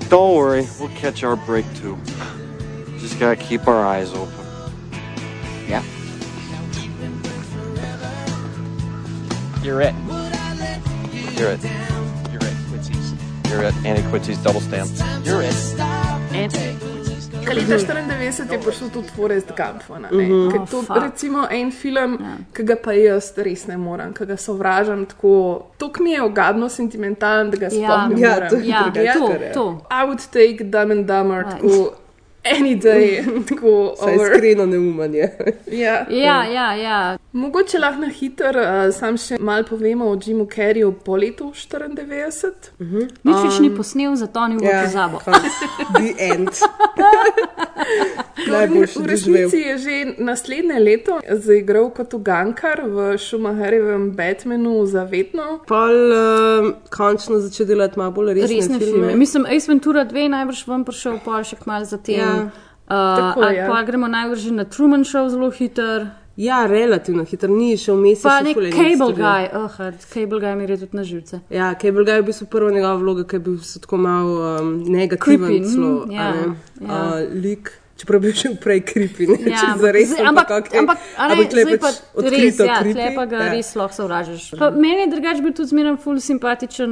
[0.08, 1.98] Don't worry, we'll catch our break too.
[2.98, 4.32] Just gotta keep our eyes open.
[5.66, 5.82] Yeah.
[9.62, 9.94] You're it.
[11.36, 11.64] You're it.
[12.30, 12.56] You're it.
[12.68, 13.14] Quincy's.
[13.50, 13.74] You're it.
[13.84, 14.90] Andy Quincy's double stamp.
[15.24, 16.93] You're it.
[17.50, 20.00] And, Leta 94 je prišel tudi Forest Gump.
[20.00, 20.08] Ne?
[20.10, 20.48] Mm Mhm.
[20.48, 20.60] -hmm.
[20.60, 20.96] Oh, to, fuck.
[21.02, 22.36] recimo en film, ja.
[22.52, 25.62] ki ga pa jaz res ne morem, ki ga sovražam tako.
[25.78, 28.08] To mi je ogadno sentimentalen, da ga sploh Ja.
[28.16, 29.52] Ja, to je ja, to, je.
[29.52, 29.80] to.
[29.90, 31.38] I would take Dumb and Dumber.
[31.38, 31.50] Right.
[31.60, 31.92] Tako,
[32.44, 34.32] any day, tako Saj over.
[34.32, 35.28] iskreno neumanje.
[35.84, 36.06] Ja.
[36.10, 37.18] Ja, ja, ja.
[37.32, 42.52] Mogoče lahko na hitro uh, sam še malo povemo o Jimu Carreyju po letu 94.
[42.78, 43.08] Uh -huh.
[43.24, 45.18] Nič več ni posnel, zato ni v Ja, pozabo.
[45.24, 45.42] konc.
[45.94, 46.48] The end.
[48.46, 55.60] V resnici je že naslednje leto zaigral kot ugankar v Schumacherjevem Batmanu Zavetno.
[55.66, 59.14] Pol uh, končno začel delati malo bolj resne, Resne filme.
[59.16, 62.14] Mislim, Ace Ventura 2 najbrž vam prišel, pol še kmalu zatem.
[62.18, 62.33] Ja.
[62.34, 63.68] Uh, Tako, ali ja.
[63.70, 66.06] pa gremo najbrž na Truman Show zelo hiter.
[66.36, 68.24] Ja, relativno hiter, ni še vmes.
[68.26, 69.12] Pa nek Cable.
[69.14, 69.76] Guy, oh,
[70.10, 71.40] Cable Guy mi gre tudi na živce.
[71.50, 74.74] Ja, Cable Guy je v bistvu prva njegova vloga, ki je bil tako malo um,
[74.82, 76.52] negativen, Creepy, celo, mm, ja, ja.
[76.82, 77.72] uh, lik.
[77.94, 80.08] Čeprav bi šel prej kripi, ne Ja, če za res.
[80.10, 80.78] zdaj- ampak, okay.
[80.78, 82.92] ampak, ne, ampak tle pač pa res, odkrito ja, creepy.
[82.92, 83.52] tle pa ga ja.
[83.52, 84.44] res lahko sovražiš.
[84.58, 86.90] Pa meni je drugač bil tudi zmeren ful simpatičen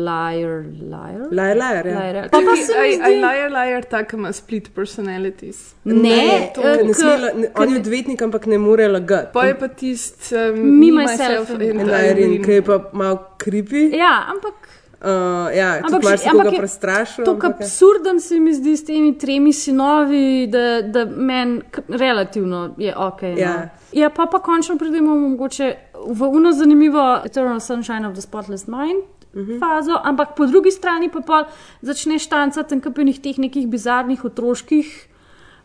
[0.00, 1.18] liar, liar.
[1.32, 1.98] Liar, liar, ja.
[2.00, 2.28] liar.
[2.28, 5.74] Pa, pa se mi zdi, liar, liar, tako ima split personalities.
[5.84, 6.22] Ne,
[6.54, 9.32] to eh, Ne k- sme la- ne- On je odvetnik, ampak ne more lagati.
[9.32, 12.06] Pa je pa tisti um, Me, myself and In I.
[12.06, 13.90] Irene, ki je pa malo creepy.
[13.92, 14.54] ja, ampak
[14.98, 15.08] Uh,
[15.52, 17.24] ja, Ampak še- ampak je prestrašil.
[17.24, 22.96] Tako je- absurden se mi zdi s temi tremi sinovi, da, da meni relativno je
[22.98, 23.22] ok.
[23.22, 23.28] No.
[23.36, 23.68] Ja.
[23.92, 25.74] ja, pa pa končno pridemo mogoče
[26.08, 29.04] v uno zanimivo Eternal Sunshine of the Spotless Mind.
[29.34, 29.58] Mhm.
[29.58, 31.44] Fazo, ampak po drugi strani pa
[31.82, 35.08] začneš tancati tam kapenih teh nekih bizarnih otroških,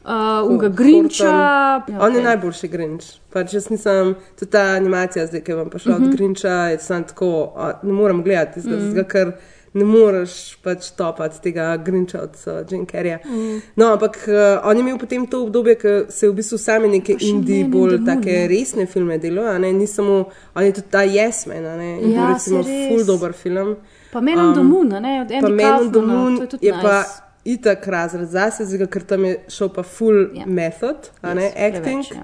[0.05, 1.23] uh, unga Grinča.
[1.25, 1.95] Horton.
[1.95, 3.03] Ja, On je najboljši Grinč.
[3.33, 6.03] Pač jaz nisem, tudi ta animacija, zdaj, ki vam prišla Mhm.
[6.03, 8.69] od Grinča, je samo tako, a, ne morem gledati, mm.
[8.71, 8.91] Mhm.
[8.95, 9.31] zato ker
[9.73, 13.19] ne moreš pač topati tega Grinča od uh, Jane Carreya.
[13.25, 13.61] Mm.
[13.75, 16.87] No, ampak uh, on je imel potem to obdobje, ko se je v bistvu sami
[16.87, 20.25] neke indie, in bolj take resne filme delal, a ne, ni samo,
[20.55, 23.75] on je tudi ta Yes Man, a ne, in Ja, bil recimo full dober film.
[24.11, 27.30] Pa Men on the Moon, a ne, od Pa je je pa nice.
[27.45, 30.45] Itak razred zase, zato ker tam je šel pa full Ja.
[30.45, 32.03] method, a ne, Yes, acting.
[32.03, 32.23] preveč, ja.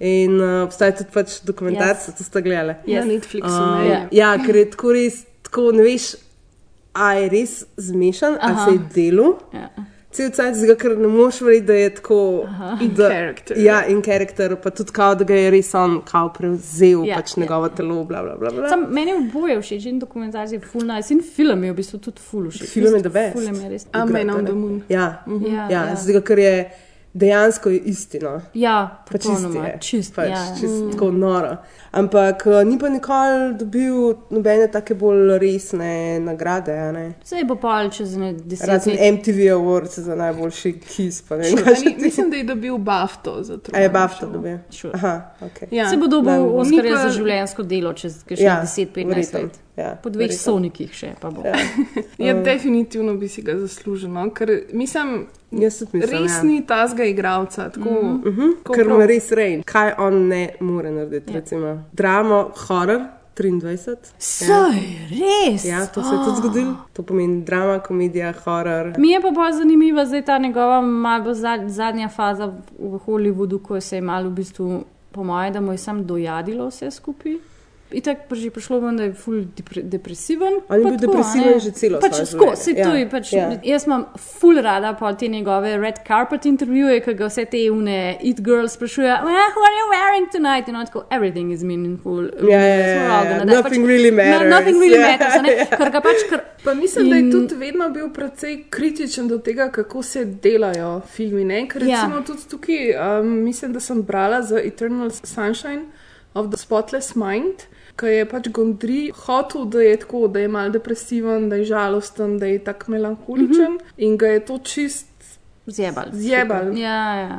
[0.00, 2.16] In uh, obstaja tudi pač dokumentarce, Yes.
[2.18, 2.74] to ste gledali.
[2.86, 3.88] Ja, Na Netflixu, Uh, ne.
[3.88, 4.08] ja.
[4.12, 6.14] ja, ker je tako res, tako ne veš,
[6.94, 8.64] a je res zmešan, a Aha.
[8.64, 9.38] se je delo.
[9.52, 9.68] Ja.
[10.14, 12.18] Cel cajt, zato ker ne moš verjeti, da je tako.
[12.80, 13.58] In da, character.
[13.58, 17.16] Ja, in karakter, pa tudi kao, da ga je res on kao prevzel, Ja, ja,
[17.16, 18.50] pač njegovo telo, bla bla bla.
[18.52, 18.68] bla.
[18.68, 22.20] Sam, meni je oboje všeč in dokumentarci full nice in film je v bistvu tudi
[22.22, 22.68] full všeč.
[22.68, 23.34] Film je the best.
[23.34, 23.86] Film je res.
[23.92, 24.82] A Man on the Moon.
[24.88, 25.46] Ja, Mhm.
[25.46, 25.96] Ja, ja, ja.
[25.96, 26.56] zato ker je
[27.14, 28.40] dejansko je istina.
[28.54, 29.78] Ja, Pa čisti popolnoma, je.
[29.80, 30.90] čist, pač, ja, čist Mm.
[30.92, 31.56] tako noro.
[31.92, 33.94] Ampak uh, ni pa nikoli dobil
[34.30, 35.90] nobene take bolj resne
[36.20, 36.72] nagrade.
[36.72, 37.12] a ne.
[37.24, 39.12] Sej bo pol čez deset Razen let.
[39.12, 41.22] MTV Awards za najboljši kiss.
[41.22, 41.54] pa ne še
[41.86, 43.70] ni- Mislim, da je dobil BAFTO za to.
[43.74, 44.58] A je BAFTA dobil?
[44.94, 45.68] Aha, ok.
[45.70, 45.88] Ja.
[45.90, 46.32] Se bo dobil
[46.64, 49.58] Ni pa- za življenjsko delo čez Ja, 10-15 verjetno, let.
[49.76, 51.42] ja, po dveh sonikih še pa bo.
[51.44, 51.54] Ja.
[52.18, 54.30] Ja, Um, definitivno bi si ga zaslužil, no?
[54.30, 55.26] ker mislim,
[55.60, 56.42] Jaz tudi mislim, res ja.
[56.42, 57.68] ni tazga igralca.
[57.70, 58.74] Tako, mm -hmm.
[58.74, 59.62] Ker ima res rejen.
[59.62, 61.32] Kaj on ne more narediti?
[61.54, 61.78] Ja.
[61.92, 63.00] Dramo, horror.
[63.36, 63.96] 23.
[64.18, 64.78] Saj,
[65.10, 65.64] res?
[65.64, 66.74] Ja, to se je tudi zgodilo.
[66.92, 68.94] To pomeni drama, komedija, horror.
[68.98, 71.34] Mi je pa bolj zanimiva zdaj ta njegova malo
[71.66, 72.46] zadnja faza
[72.78, 76.68] v Hollywoodu, ko se je malo v bistvu, po mojem, da mu je sam dojadilo
[76.68, 77.36] vse skupaj.
[77.94, 80.60] Itak že prišlo ven, da je ful depre, depresiven.
[80.68, 81.60] On je bil tako, depresiven ne.
[81.60, 83.32] že celo pač tako, se Ja, to je pač.
[83.32, 83.50] ja.
[83.62, 87.98] Jaz imam ful rada pa te njegove red carpet intervjuje, ki ga vse te une
[88.20, 90.68] it girls sprašujejo, well, who are you wearing tonight?
[90.68, 92.24] In on tako, everything is meaningful.
[92.50, 93.44] Ja, ja, ja, ja.
[93.44, 94.50] die." Nothing really matters.
[94.50, 95.52] No, nothing really Ja, matters, ne.
[95.52, 95.66] ja.
[95.76, 97.10] Ker ga pač, ker Pa mislim, in...
[97.10, 101.44] da je tudi vedno bil precej kritičen do tega, kako se delajo filmi.
[101.44, 101.68] Ne?
[101.68, 102.02] Ker Ja.
[102.02, 102.80] recimo tudi tukaj,
[103.20, 105.84] um, mislim, da sem brala za Eternal Sunshine
[106.34, 107.68] of the Spotless Mind.
[107.96, 112.38] Ki je pač Gondri hotel, da je tako, da je mal depresiven, da je žalosten,
[112.38, 113.92] da je tako melankoličen mm -hmm.
[113.96, 116.04] in ga je to čist zjebal.
[116.12, 116.76] zjebal.
[116.76, 117.38] Ja, ja.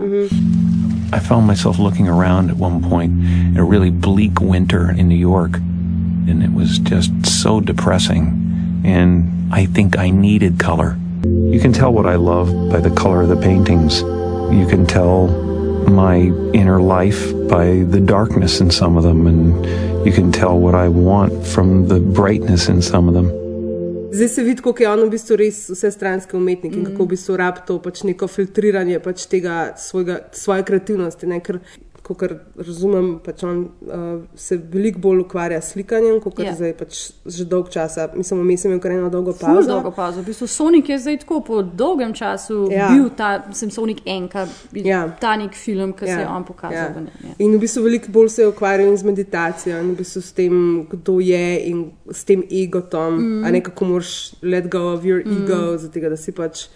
[1.13, 3.13] I found myself looking around at one point
[3.53, 5.57] in a really bleak winter in New York,
[6.27, 8.23] and it was just so depressing.
[8.85, 10.97] And I think I needed color.
[11.23, 14.01] You can tell what I love by the color of the paintings.
[14.51, 15.44] You can tell
[15.87, 19.65] my inner life by the darkness in some of them, and
[20.05, 23.31] you can tell what I want from the brightness in some of them.
[24.15, 26.77] Zdaj se vidi, kako je on v bistvu res vsestranski umetnik mm.
[26.79, 31.27] in kako v bistvu rab to pač neko filtriranje pač tega svojega, svoje kreativnosti.
[31.27, 31.41] Ne?
[31.43, 31.59] Ker,
[32.13, 34.03] kot razumem, pač on uh,
[34.35, 36.45] se veliko bolj ukvarja s slikanjem, kot Ja.
[36.45, 36.55] yeah.
[36.55, 38.09] zdaj pač že dolg časa.
[38.15, 39.67] Mislim, vmes je imel kar eno dolgo Ful pauzo.
[39.67, 40.21] dolgo pauzo.
[40.21, 42.89] V bistvu Sonic je zdaj tako po dolgem času Ja.
[42.89, 45.07] bil ta, sem Sonic enka, Ja.
[45.19, 46.77] ta nek film, ki se je on pokazal.
[46.77, 46.87] Ja.
[46.89, 47.33] v njem, ja.
[47.39, 50.53] In v bistvu veliko bolj se je ukvarjal z meditacijo in v bistvu s tem,
[50.85, 51.79] kdo je in
[52.11, 53.43] s tem egotom, Mm.
[53.43, 54.11] a ne kako moraš
[54.43, 55.43] let go of your Mm.
[55.43, 56.67] ego, zato da si pač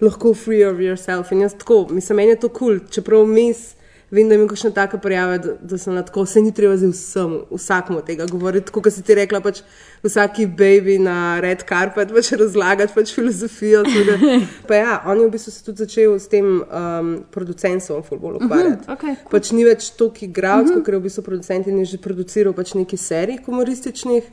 [0.00, 1.30] lahko free of yourself.
[1.32, 3.74] In jaz tako, mislim, meni je to kul, cool, čeprav mis.
[4.12, 6.90] Vem, da imam kakšne take prijave, da, da so na tako, vse ni treba zdaj
[6.92, 9.62] vsem, vsakmu tega govoriti, kot si ti rekla, pač
[10.04, 13.80] vsaki baby na red carpet pač razlagati pač filozofijo.
[13.88, 14.34] Tudi.
[14.68, 18.84] Pa ja, on je v bistvu se tudi začel s tem um, producentstvom futbol ukvarjati.
[18.84, 19.32] Mhm, okay, cool.
[19.32, 20.84] Pač ni več toliko igralcev, mm -hmm.
[20.84, 24.28] ker je v bistvu producent in je že produciral pač nekaj serij humorističnih.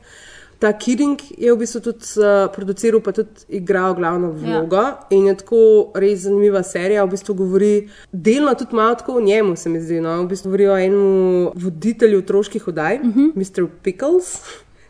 [0.60, 4.76] Ta Kidding je v bistvu tudi uh, produciral, pa tudi igral glavno vlogo.
[4.76, 5.06] Ja.
[5.16, 5.60] In je tako
[5.96, 7.06] res zanimiva serija.
[7.08, 7.74] V bistvu govori
[8.12, 10.02] delno tudi malo tako o njemu, se mi zdi.
[10.04, 10.18] No?
[10.22, 13.32] V bistvu govori o enem voditelju otroških oddaj, uh -huh.
[13.34, 13.68] Mr.
[13.82, 14.36] Pickles.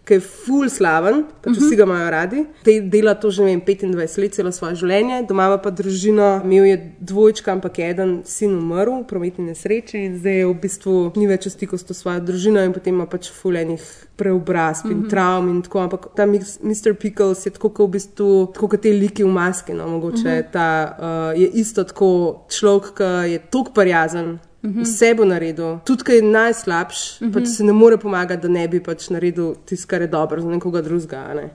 [0.05, 2.45] Ki je full slaven, pač vsi ga imajo radi.
[2.65, 6.79] Te dela to že vem, 25 let, celo svoje življenje, doma pa družina, imel je
[7.13, 11.29] dvojčka, ampak je eden sin umrl v prometni nesreči in zdaj je v bistvu ni
[11.31, 13.85] več v stiku s to svojo družino in potem ima pač fulejnih
[14.21, 15.11] preobrazb in mm -hmm.
[15.11, 15.79] travm in tako.
[15.81, 16.95] Ampak ta Mr.
[16.95, 20.39] Pickles je tako, kot v bistvu, tako kot te liki v maski, no, mogoče mm
[20.41, 20.53] -hmm.
[20.53, 22.11] ta uh, je isto tako
[22.49, 24.39] človek, ki je tok prijazen.
[24.63, 24.83] Mm -hmm.
[24.83, 27.35] Vse bo naredil, tudi kaj je najslabši, mm -hmm.
[27.35, 30.49] pač se ne more pomagati, da ne bi pač naredil tisto, kar je dobro za
[30.49, 31.35] nekoga drugega.
[31.35, 31.51] Ne?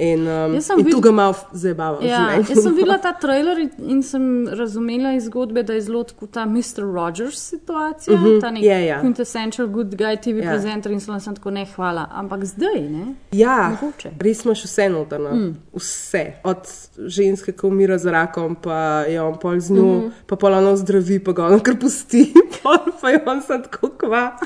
[0.00, 1.98] In, um, in vid- tu ga malo zabava.
[2.02, 6.46] Ja, jaz sem videla ta trailer in- sem razumela iz zgodbe, da je zelo ta
[6.46, 6.62] Mr.
[6.94, 9.00] Rogers situacija, uh Mhm, -huh, ta nek je, ja.
[9.02, 10.34] quintessential good guy TV Ja.
[10.34, 10.50] yeah.
[10.50, 12.06] presenter in sem tako ne hvala.
[12.12, 13.14] Ampak zdaj, ne?
[13.32, 14.10] Ja, Mogoče.
[14.20, 15.30] res imaš vse notrno.
[15.30, 15.56] Mm.
[15.74, 16.32] Vse.
[16.44, 16.56] Od
[16.98, 20.00] ženske, ki umira z rakom, pa je on pol z njo, mm.
[20.00, 20.10] -hmm.
[20.26, 22.32] pa pol ono zdravi, pa ga on kar pusti,
[22.62, 24.36] pol pa je on sad tako kva.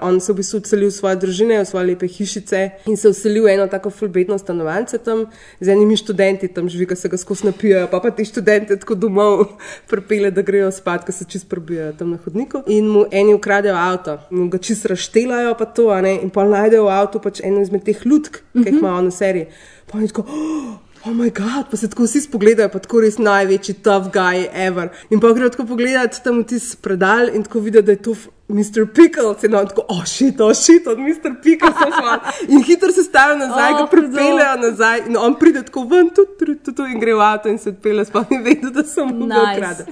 [0.00, 3.44] On se v bistvu odselil v svoje družine, v svoje lepe hišice in se vselil
[3.44, 5.26] v eno tako fulbetno stanovanje tam
[5.60, 8.94] z enimi študenti, tam živi, ki se ga skozi napijajo, pa pa ti študenti tako
[8.94, 9.44] domov
[9.90, 12.62] pripele, da grejo spat, ki se čist prebijajo tam na hodniku.
[12.66, 16.94] In mu eni ukradejo avto, in ga čist raštelajo, pa to, in pa najdejo v
[16.94, 19.46] avtu pač eno izmed teh lutk, ki jih ima on v seriji.
[19.90, 23.74] Pa je tako, oh moj bog, pa se tako vsi spogledajo, pa tako res največji
[23.82, 24.88] tough guy ever.
[25.10, 28.14] In pa grejo tako pogledati tam tisti predal in tako vidijo, da je to.
[28.48, 28.84] Mr.
[28.94, 31.32] Pickles je no, tako, oh, shit, oh, shit, od Mr.
[31.42, 32.18] Pickles je šlo.
[32.48, 36.26] In hitro se stavijo nazaj, Oh, ga pripeljejo nazaj, in on pride tako ven, tu,
[36.38, 39.06] tu, tu, tu in gre v avto in se odpelje, sploh ni vedel, da so
[39.06, 39.56] mu ga Nice.
[39.56, 39.84] ukradli.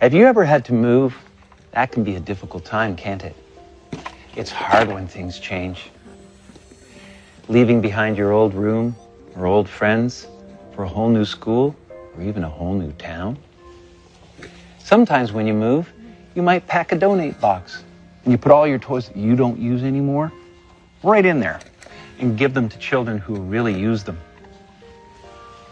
[0.00, 1.12] Have you ever had to move?
[1.72, 3.34] That can be a difficult time, can't it?
[4.36, 5.90] It's hard when things change.
[7.48, 8.96] Leaving behind your old room
[9.36, 10.26] or old friends
[10.74, 11.76] for a whole new school
[12.16, 13.36] or even a whole new town.
[14.78, 15.92] Sometimes when you move,
[16.34, 17.84] you might pack a donate box
[18.24, 20.32] and you put all your toys that you don't use anymore
[21.02, 21.60] right in there
[22.18, 24.18] and give them to children who really use them.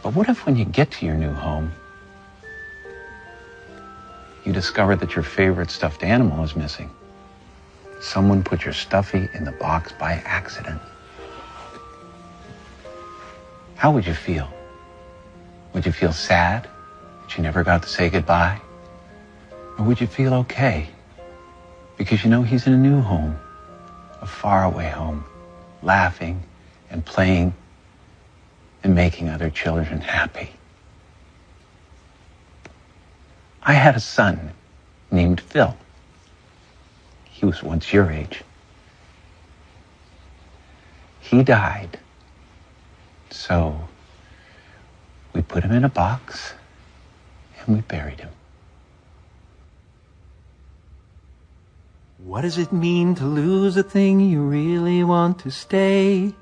[0.03, 1.73] But what if when you get to your new home,
[4.45, 6.91] you discover that your favorite stuffed animal is missing.
[8.03, 10.83] Someone put your stuffy in the box by accident.
[13.83, 14.49] How would you feel?
[15.73, 16.69] Would you feel sad
[17.21, 18.61] that you never got to say goodbye?
[19.77, 20.89] Or would you feel okay
[21.97, 23.37] because you know he's in a new home,
[24.21, 25.25] a faraway home,
[25.83, 26.45] laughing
[26.91, 27.55] and playing
[28.85, 30.51] and making other children happy?
[33.65, 34.53] I had a son
[35.11, 35.77] named Phil.
[37.25, 38.45] He was once your age.
[41.19, 41.99] He died.
[43.33, 43.89] So
[45.33, 46.53] we put him in a box
[47.59, 48.29] and we buried him.
[52.19, 56.35] What does it mean to lose a thing you really want to stay?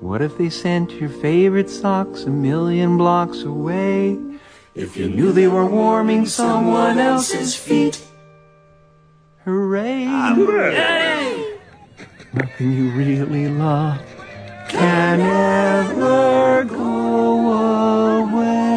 [0.00, 4.18] What if they sent your favorite socks a million blocks away?
[4.74, 8.04] If you knew they were warming someone else's feet.
[9.44, 10.04] Hooray!
[10.04, 11.58] Hooray!
[12.34, 14.15] Nothing you really love
[14.76, 16.92] can ever go
[18.20, 18.76] away.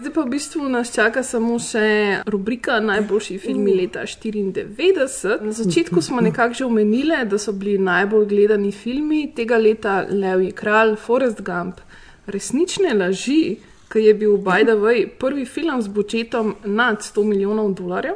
[0.00, 5.38] Zdaj pa v bistvu nas čaka samo še rubrika Najboljši filmi leta 94.
[5.44, 10.52] Na začetku smo nekako že omenili, da so bili najbolj gledani filmi tega leta Levji
[10.52, 11.80] kralj, Forrest Gump,
[12.26, 13.58] Resnične laži,
[13.90, 18.14] ki je bil by the way prvi film z budžetom nad 100 milijonov dolarjev.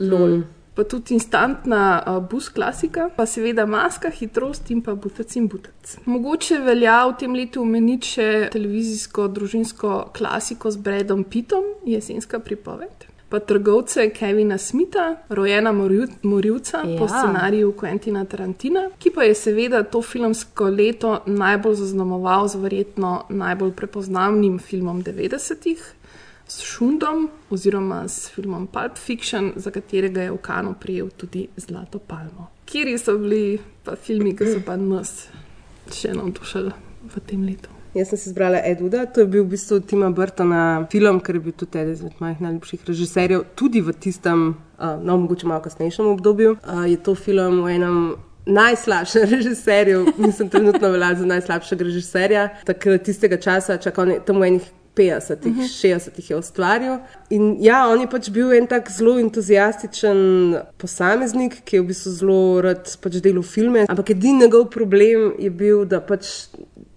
[0.00, 0.42] Lol.
[0.74, 5.98] Pa tudi instantna uh, bus klasika, pa seveda maska, hitrost in pa butec in butec.
[6.08, 13.12] Mogoče velja v tem letu omeniti še televizijsko družinsko klasiko z Bradom Pittom, jesenska pripoved.
[13.32, 16.98] Pa trgovce Kevina Smitha, rojena morilj- morilca ja.
[16.98, 23.12] po scenariju Quentina Tarantina, ki pa je seveda to filmsko leto najbolj zaznamoval z verjetno
[23.28, 25.80] najbolj prepoznavnim filmom 90-ih,
[26.52, 31.98] s Šundom oziroma s filmom Pulp Fiction, za katerega je v Kanu prijel tudi Zlato
[31.98, 32.50] palmo.
[32.66, 35.28] Kjeri so bili pa filmi, ki so pa nas
[35.92, 36.72] Še eno šele
[37.14, 37.70] v tem letu.
[37.94, 41.42] Jaz sem si izbrala Eduda, to je bil v bistvu Tima Burtona film, ker je
[41.44, 44.44] bil tudi eden izmed mojih najljubših režiserjev, tudi v tistem,
[44.78, 46.54] no, mogoče malo kasnejšem obdobju.
[46.88, 47.98] Je to film o enem
[48.46, 54.54] najslabšem režiserju, mislim, trenutno velja za najslabšega režiserja, takrat tistega časa, čakal je tam v
[54.54, 55.96] enih 50-ih, uh -huh.
[55.96, 56.98] 60-ih je ustvaril.
[57.30, 60.18] In ja, on je pač bil en tak zelo entuzijastičen
[60.76, 63.86] posameznik, ki je v bistvu zelo rad pač delal filme.
[63.88, 66.26] Ampak edini njegov problem je bil, da pač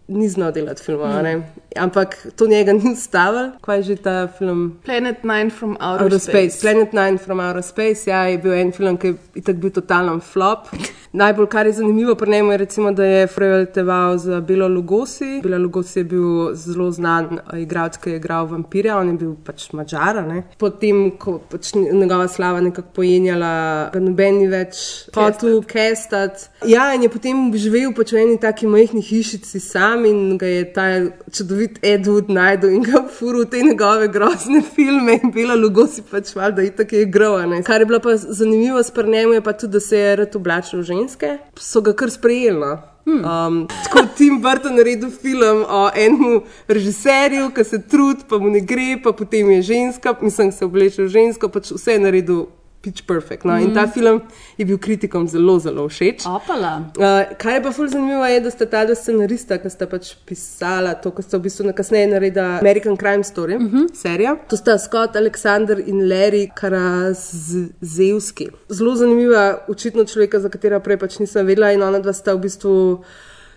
[0.07, 1.07] ni znal delati filmov.
[1.07, 1.43] Mm.
[1.75, 3.51] Ampak to njega ni ustavilo.
[3.61, 4.79] Kaj je že ta film?
[4.85, 6.49] Planet Nine from Outer, Outer Space.
[6.49, 6.61] Space.
[6.61, 10.21] Planet Nine from Outer Space ja, je bil en film, ki je tako bil totalen
[10.21, 10.67] flop.
[11.15, 15.39] Najbolj kar je zanimivo pri njemu je, recimo, da je Frejlteval za Belo Lugosi.
[15.43, 19.69] Bela Lugosi je bil zelo znan igralec, ki je igral vampirja, on je bil pač
[19.71, 20.25] mačara.
[20.57, 26.49] Potem, ko pač njegova slava nekako pojenjala, ga noben ni več hotel kestati.
[26.67, 30.73] Ja, in je potem živel pač v eni taki majhni hišici sam in ga je
[30.73, 30.85] ta
[31.31, 36.33] čudovit Edward najdel in ga furil v te njegove grozne filme in Bela Lugosi pač
[36.35, 37.37] valjda itak je igral.
[37.37, 37.63] a ne.
[37.63, 40.35] Kar je bilo pa zanimivo s pri njemu je pa tudi, da se je rad
[40.35, 41.37] oblačil ženske.
[41.59, 42.59] So ga kar sprejeli.
[42.59, 42.77] No.
[43.05, 48.59] Um, tako Tim Burton naredil film o enem režiserju, ki se trudi, pa mu ne
[48.59, 52.45] gre, pa potem je ženska, mislim, se obleče v žensko, pač vse je naredil
[52.85, 53.45] pitch perfect.
[53.45, 53.57] No.
[53.57, 53.91] In ta Mm.
[53.91, 54.21] film
[54.57, 56.25] je bil kritikom zelo, zelo všeč.
[56.29, 56.73] Opala.
[56.97, 60.13] Uh, kar je pa fulj zanimivo, je, da sta ta dva scenarista, ki sta pač
[60.25, 63.85] pisala to, kar sta v bistvu kasneje naredila American Crime Story, uh -huh.
[63.93, 64.35] serija.
[64.49, 68.49] To sta Scott Alexander in Larry Karazevski.
[68.69, 72.39] Zelo zanimiva, očitno človeka, za katera prej pač nisem vedela, in ona dva sta v
[72.39, 73.03] bistvu.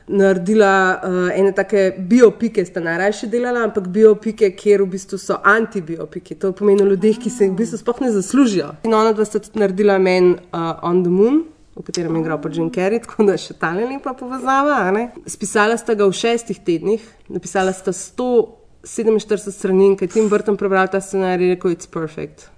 [0.08, 0.72] Naredila
[1.04, 6.38] uh, ene take biopike, sta najrajši delala, ampak biopike, kjer v bistvu so antibiopiki.
[6.40, 8.70] To pomeni ljudeh, ki se jih v bistvu sploh ne zaslužijo.
[8.88, 11.42] In ona dva sta tudi naredila meni uh, On the Moon,
[11.78, 14.80] v katerem je igral pa Jim Carrey, tako da še ta lepa povezava.
[15.28, 20.90] Spisala sta ga v šestih tednih, napisala sta 147 strani in kaj Tim Burton prebral
[20.90, 22.48] ta scenarij, je rekel: It's perfect.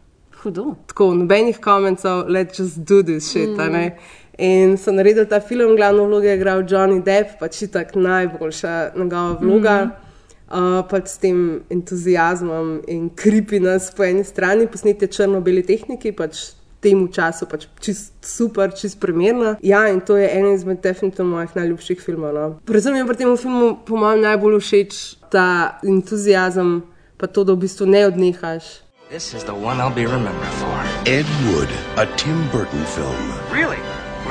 [0.41, 0.75] Hudo.
[0.89, 3.51] Tako, nobenih komentov, let's just do this shit.
[3.59, 3.93] Mm.
[4.39, 9.37] In so naredili ta film, glavno vlogo je igral Johnny Depp, pač itak najboljša njegova
[9.41, 9.77] vloga.
[9.85, 10.07] Mm.
[10.51, 16.41] Uh, pač s tem entuzijazmom in kripiness po eni strani, posnete črno-beli tehniki, pač
[16.81, 19.55] temu času pač čist super, čist primerna.
[19.63, 22.35] Ja, in to je eden izmed definitivno mojih najljubših filmov.
[22.35, 22.47] No.
[22.67, 25.01] Predvsem mi je pri tem filmu, po mojem, najbolj všeč
[25.31, 26.81] ta entuzijazem,
[27.21, 28.81] pa to, da v bistvu ne odnehaš.
[29.11, 30.77] This is the one I'll be remembered for.
[31.05, 33.27] Ed Wood, a Tim Burton film.
[33.53, 33.90] Really?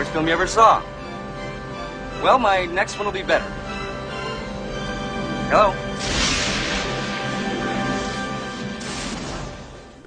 [0.09, 0.81] Worst film you ever saw?
[2.23, 3.45] Well, my next one will be better.
[5.49, 5.73] Hello?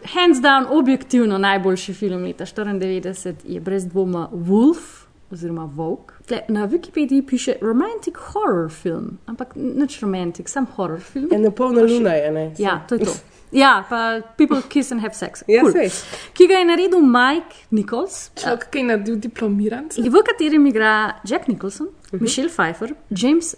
[0.05, 6.15] Hands down, objektivno najboljši film leta 94 je brez dvoma Wolf oziroma Vogue.
[6.27, 11.29] Tle, na Wikipediji piše romantic horror film, ampak nič romantic, sam horror film.
[11.33, 12.55] Je napolna luna, je ne?
[12.59, 13.13] Ja, to je to.
[13.53, 15.45] Ja, pa people kiss and have sex.
[15.49, 15.73] Ja, Cool.
[15.73, 15.91] sej.
[16.35, 18.31] Ki ga je naredil Mike Nichols.
[18.37, 19.99] Človek, ki je naredil diplomiranc.
[19.99, 22.17] V katerem igra Jack Nicholson, uh Mhm.
[22.19, 22.21] -huh.
[22.23, 23.57] Michelle Pfeiffer, James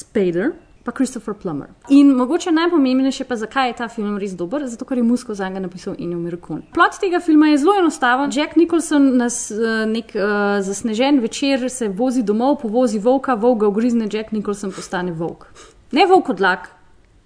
[0.00, 0.52] Spader.
[0.84, 1.68] Pa Christopher Plummer.
[1.88, 5.48] In mogoče najpomembnejše pa, zakaj je ta film res dober, zato ker je musko za
[5.48, 6.62] njega napisal Ennio Morricone.
[6.74, 8.30] Plot tega filma je zelo enostaven.
[8.34, 10.22] Jack Nicholson nas uh, nek uh,
[10.60, 15.46] zasnežen večer se vozi domov, povozi volka, volk ga ugrizne, Jack Nicholson postane volk.
[15.92, 16.68] Ne volk od lak,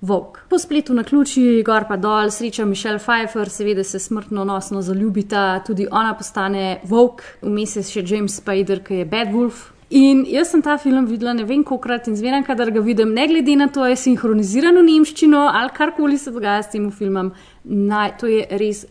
[0.00, 0.42] volk.
[0.48, 5.62] Po spletu na ključi, gor pa dol, sreča Michelle Pfeiffer, seveda se smrtno nosno zaljubita,
[5.66, 9.70] tudi ona postane volk, vmes je še James Spader, ki je Bad Wolf.
[9.90, 13.26] In jaz sem ta film videla ne vem kolikrat in zmeraj, kadar ga vidim, ne
[13.30, 17.30] glede na to, ali je sinhroniziran v nemščino ali karkoli se dogaja s tem filmom,
[17.64, 18.82] naj, to je res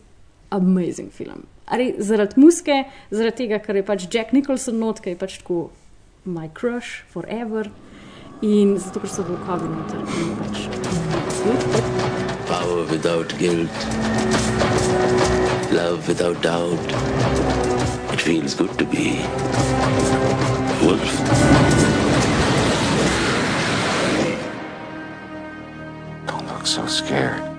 [0.50, 1.44] amazing film.
[1.66, 5.68] Ali zaradi muske, zaradi tega, ker je pač Jack Nicholson not, ki je pač tako
[6.24, 7.68] my crush forever
[8.40, 10.75] in zato, ker so volkovi noter in pač.
[11.46, 13.70] Power without guilt.
[15.70, 16.78] Love without doubt.
[18.12, 19.18] It feels good to be
[20.84, 21.12] wolf.
[26.26, 27.55] Don't look so scared.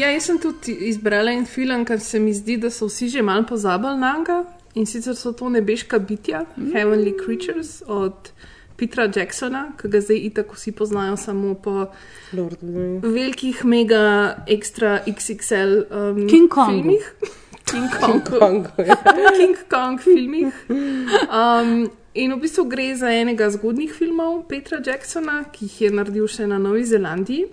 [0.00, 3.22] Ja, jaz sem tudi izbrala en film, ker se mi zdi, da so vsi že
[3.22, 4.44] malo pozabili na njega.
[4.74, 6.70] In sicer so to nebeška bitja, mm.
[6.72, 8.30] Heavenly Creatures od
[8.76, 11.90] Petra Jacksona, ki ga zdaj itak vsi poznajo samo po
[13.02, 16.70] velikih, mega, ekstra XXL um, King Kongu.
[16.70, 17.12] filmih.
[17.70, 18.22] King Kong.
[18.22, 18.96] King Kongu, ja.
[19.40, 20.54] King Kong filmih.
[20.70, 26.30] Um, in v bistvu gre za enega zgodnjih filmov Petra Jacksona, ki jih je naredil
[26.30, 27.50] še na Novi Zelandiji.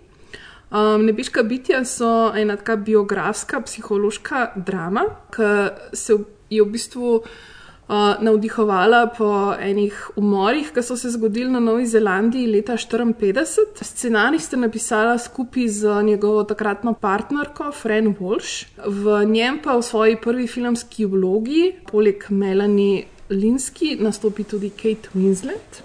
[0.72, 5.52] Um, Nebeška bitja so ena taka biografska, psihološka drama, ki
[5.96, 6.18] se
[6.50, 12.52] je v bistvu uh, navdihovala po enih umorih, ki so se zgodili na Novi Zelandiji
[12.52, 13.84] leta 1954.
[13.84, 20.20] Scenarij sta napisala skupaj z njegovo takratno partnerko Fran Walsh, v njem pa v svoji
[20.22, 25.84] prvi filmski vlogi, poleg Melanie Linsky, nastopi tudi Kate Winslet.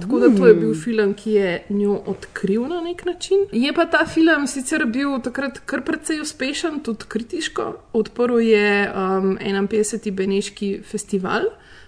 [0.00, 3.46] Tako da to je bil film, ki je njo odkril na nek način.
[3.52, 7.72] Je pa ta film sicer bil takrat kar precej uspešen, tudi kritiško.
[7.92, 10.10] Odprl je um, 51.
[10.16, 11.42] Beneški festival,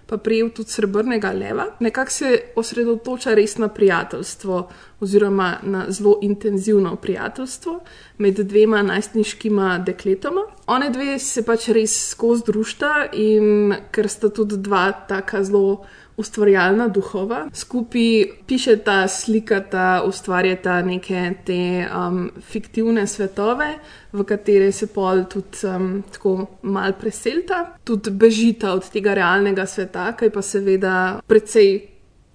[0.07, 1.67] pa prejel tudi srebrnega leva.
[1.81, 4.69] Nekako se osredotoča res na prijateljstvo,
[5.01, 7.81] oziroma na zelo intenzivno prijateljstvo
[8.19, 10.41] med dvema najstniškima dekletoma.
[10.67, 15.85] One dve se pač res skozi družta in ker sta tudi dva taka zelo
[16.19, 23.69] ustvarjalna duhova, skupaj pišeta, slikata, ustvarjata neke te um, fiktivne svetove,
[24.13, 30.11] v katere se pol tudi um, tako mal preselta, tudi bežita od tega realnega sveta,
[30.17, 30.97] ki je pa seveda
[31.27, 31.79] precej.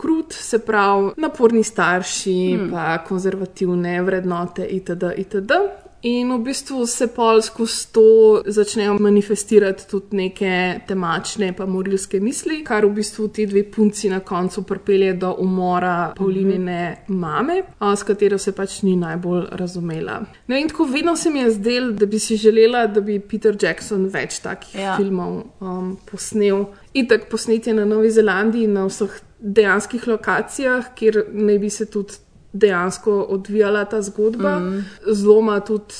[0.03, 2.71] Krut, se pravi, naporni starši, hmm.
[2.73, 5.11] pa konzervativne vrednote, itd.
[5.21, 5.59] itd.
[6.03, 12.57] In v bistvu se pol skozi to začnejo manifestirati tudi neke temačne, pa morilske misli,
[12.67, 18.03] kar v bistvu ti dve punci na koncu pripelje do umora Paulinine mame, a, s
[18.03, 20.19] katero se pač ni najbolj razumela.
[20.47, 23.55] Ne vem, tako vedno se mi je zdelo, da bi si želela, da bi Peter
[23.61, 24.97] Jackson več takih Ja.
[24.97, 26.65] filmov um, posnel.
[26.93, 32.19] Itak posnetje na Novi Zelandiji na vseh dejanskih lokacijah, kjer naj bi se tudi
[32.53, 34.61] dejansko odvijala ta zgodba.
[35.11, 35.93] Zelo ima tudi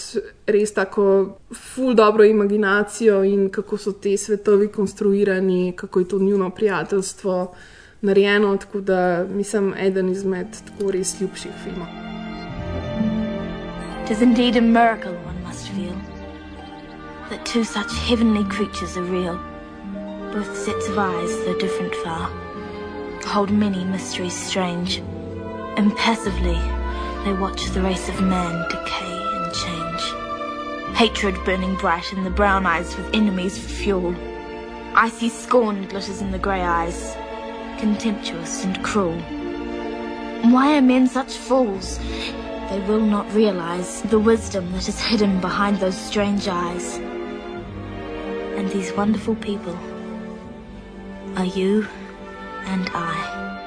[0.47, 1.37] res tako
[1.73, 7.55] ful dobro imaginacijo in kako so te svetovi konstruirani, kako je to njuno prijateljstvo
[8.01, 8.57] narejeno.
[8.57, 11.87] Tako da mislim, eden izmed tako res ljubših filmov.
[14.07, 15.95] Tis indeed a miracle one must feel
[17.29, 19.39] that two such heavenly creatures are real.
[20.33, 22.29] Both sets of eyes, though different far,
[23.25, 25.01] hold many mysteries strange.
[25.77, 26.59] Impassively,
[27.23, 30.95] they watch the race of man decay and change.
[30.95, 34.15] Hatred burning bright in the brown eyes with enemies for fuel.
[34.95, 37.15] Icy scorn glitters in the grey eyes,
[37.79, 39.17] contemptuous and cruel.
[40.51, 41.97] Why are men such fools?
[42.69, 46.97] They will not realize the wisdom that is hidden behind those strange eyes.
[48.57, 49.75] And these wonderful people
[51.35, 51.87] are you
[52.65, 53.62] and I.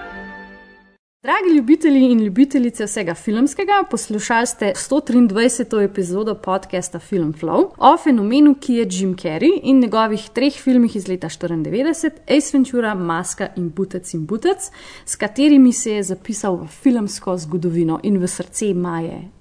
[1.27, 5.83] Dragi ljubitelji in ljubitelice vsega filmskega, poslušali ste 123.
[5.85, 11.09] epizodo podcasta Film Flow o fenomenu, ki je Jim Carrey in njegovih treh filmih iz
[11.09, 14.71] leta 94, Ace Ventura, Maska in Butec in Butec,
[15.05, 19.36] s katerimi se je zapisal v filmsko zgodovino in v srce Maje.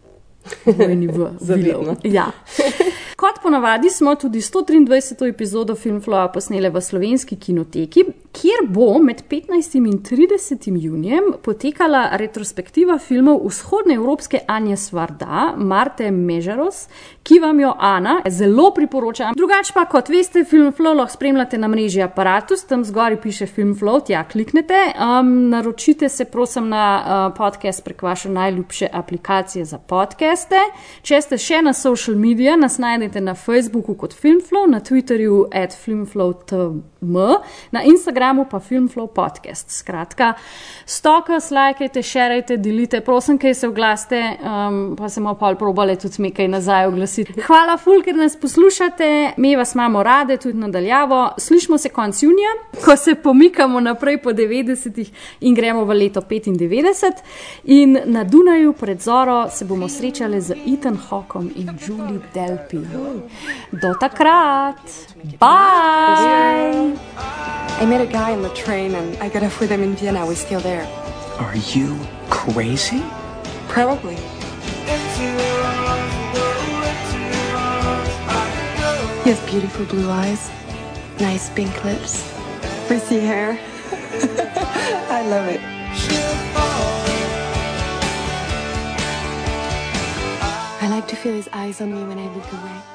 [0.66, 1.96] Vojni v Zavedno.
[2.04, 2.32] Ja.
[3.16, 5.30] Kot ponavadi smo tudi 123.
[5.30, 8.04] epizodo Filmflowa posneli v slovenski kinoteki,
[8.36, 9.78] kjer bo med 15.
[9.78, 10.68] in 30.
[10.84, 16.88] junijem potekala retrospektiva filmov vzhodne evropske Anje Svarda, Marte Mežeros,
[17.24, 19.32] ki vam jo Ana zelo priporoča.
[19.36, 24.26] Drugače pa, kot veste, Filmflow lahko spremljate na mreži Apparatus, tam zgori piše Filmflow, tja
[24.28, 24.82] kliknete.
[25.00, 29.78] Um, naročite se prosim na uh, podcast prek vaše najljubše aplikacije za
[30.36, 30.60] podcaste.
[31.06, 35.76] Če ste še na social medijih, nas najdete na Facebooku kot Filmflow, na Twitterju at
[35.78, 37.18] filmflow.tm,
[37.72, 39.72] na Instagramu pa Filmflow podcast.
[39.72, 40.34] Skratka,
[40.86, 46.22] stokas, lajkajte, šerajte, delite, prosim, kaj se oglasite, um, pa se bomo pol probale tudi
[46.26, 47.38] mi kaj nazaj oglasiti.
[47.46, 51.22] Hvala, ful, ker nas poslušate, mi vas imamo rade tudi nadaljavo.
[51.38, 52.56] Slišimo se konc junija,
[52.86, 55.14] ko se pomikamo naprej po 90-ih
[55.46, 57.24] in gremo v leto 95.
[57.78, 62.84] In na Dunaju pred Zoro se bomo srečali z Ethan Hawkom in Julie Delpy.
[63.82, 64.82] Do takrat,
[65.38, 66.98] bye!
[67.78, 70.26] I met a guy on the train and I got off with him in Vienna.
[70.26, 70.86] We're still there.
[71.40, 71.98] Are you
[72.30, 73.04] crazy?
[73.68, 74.16] Probably.
[79.24, 80.50] He has beautiful blue eyes,
[81.20, 82.24] nice pink lips,
[82.88, 83.60] frizzy hair.
[85.10, 86.65] I love it.
[90.86, 92.95] I like to feel his eyes on me when I look away.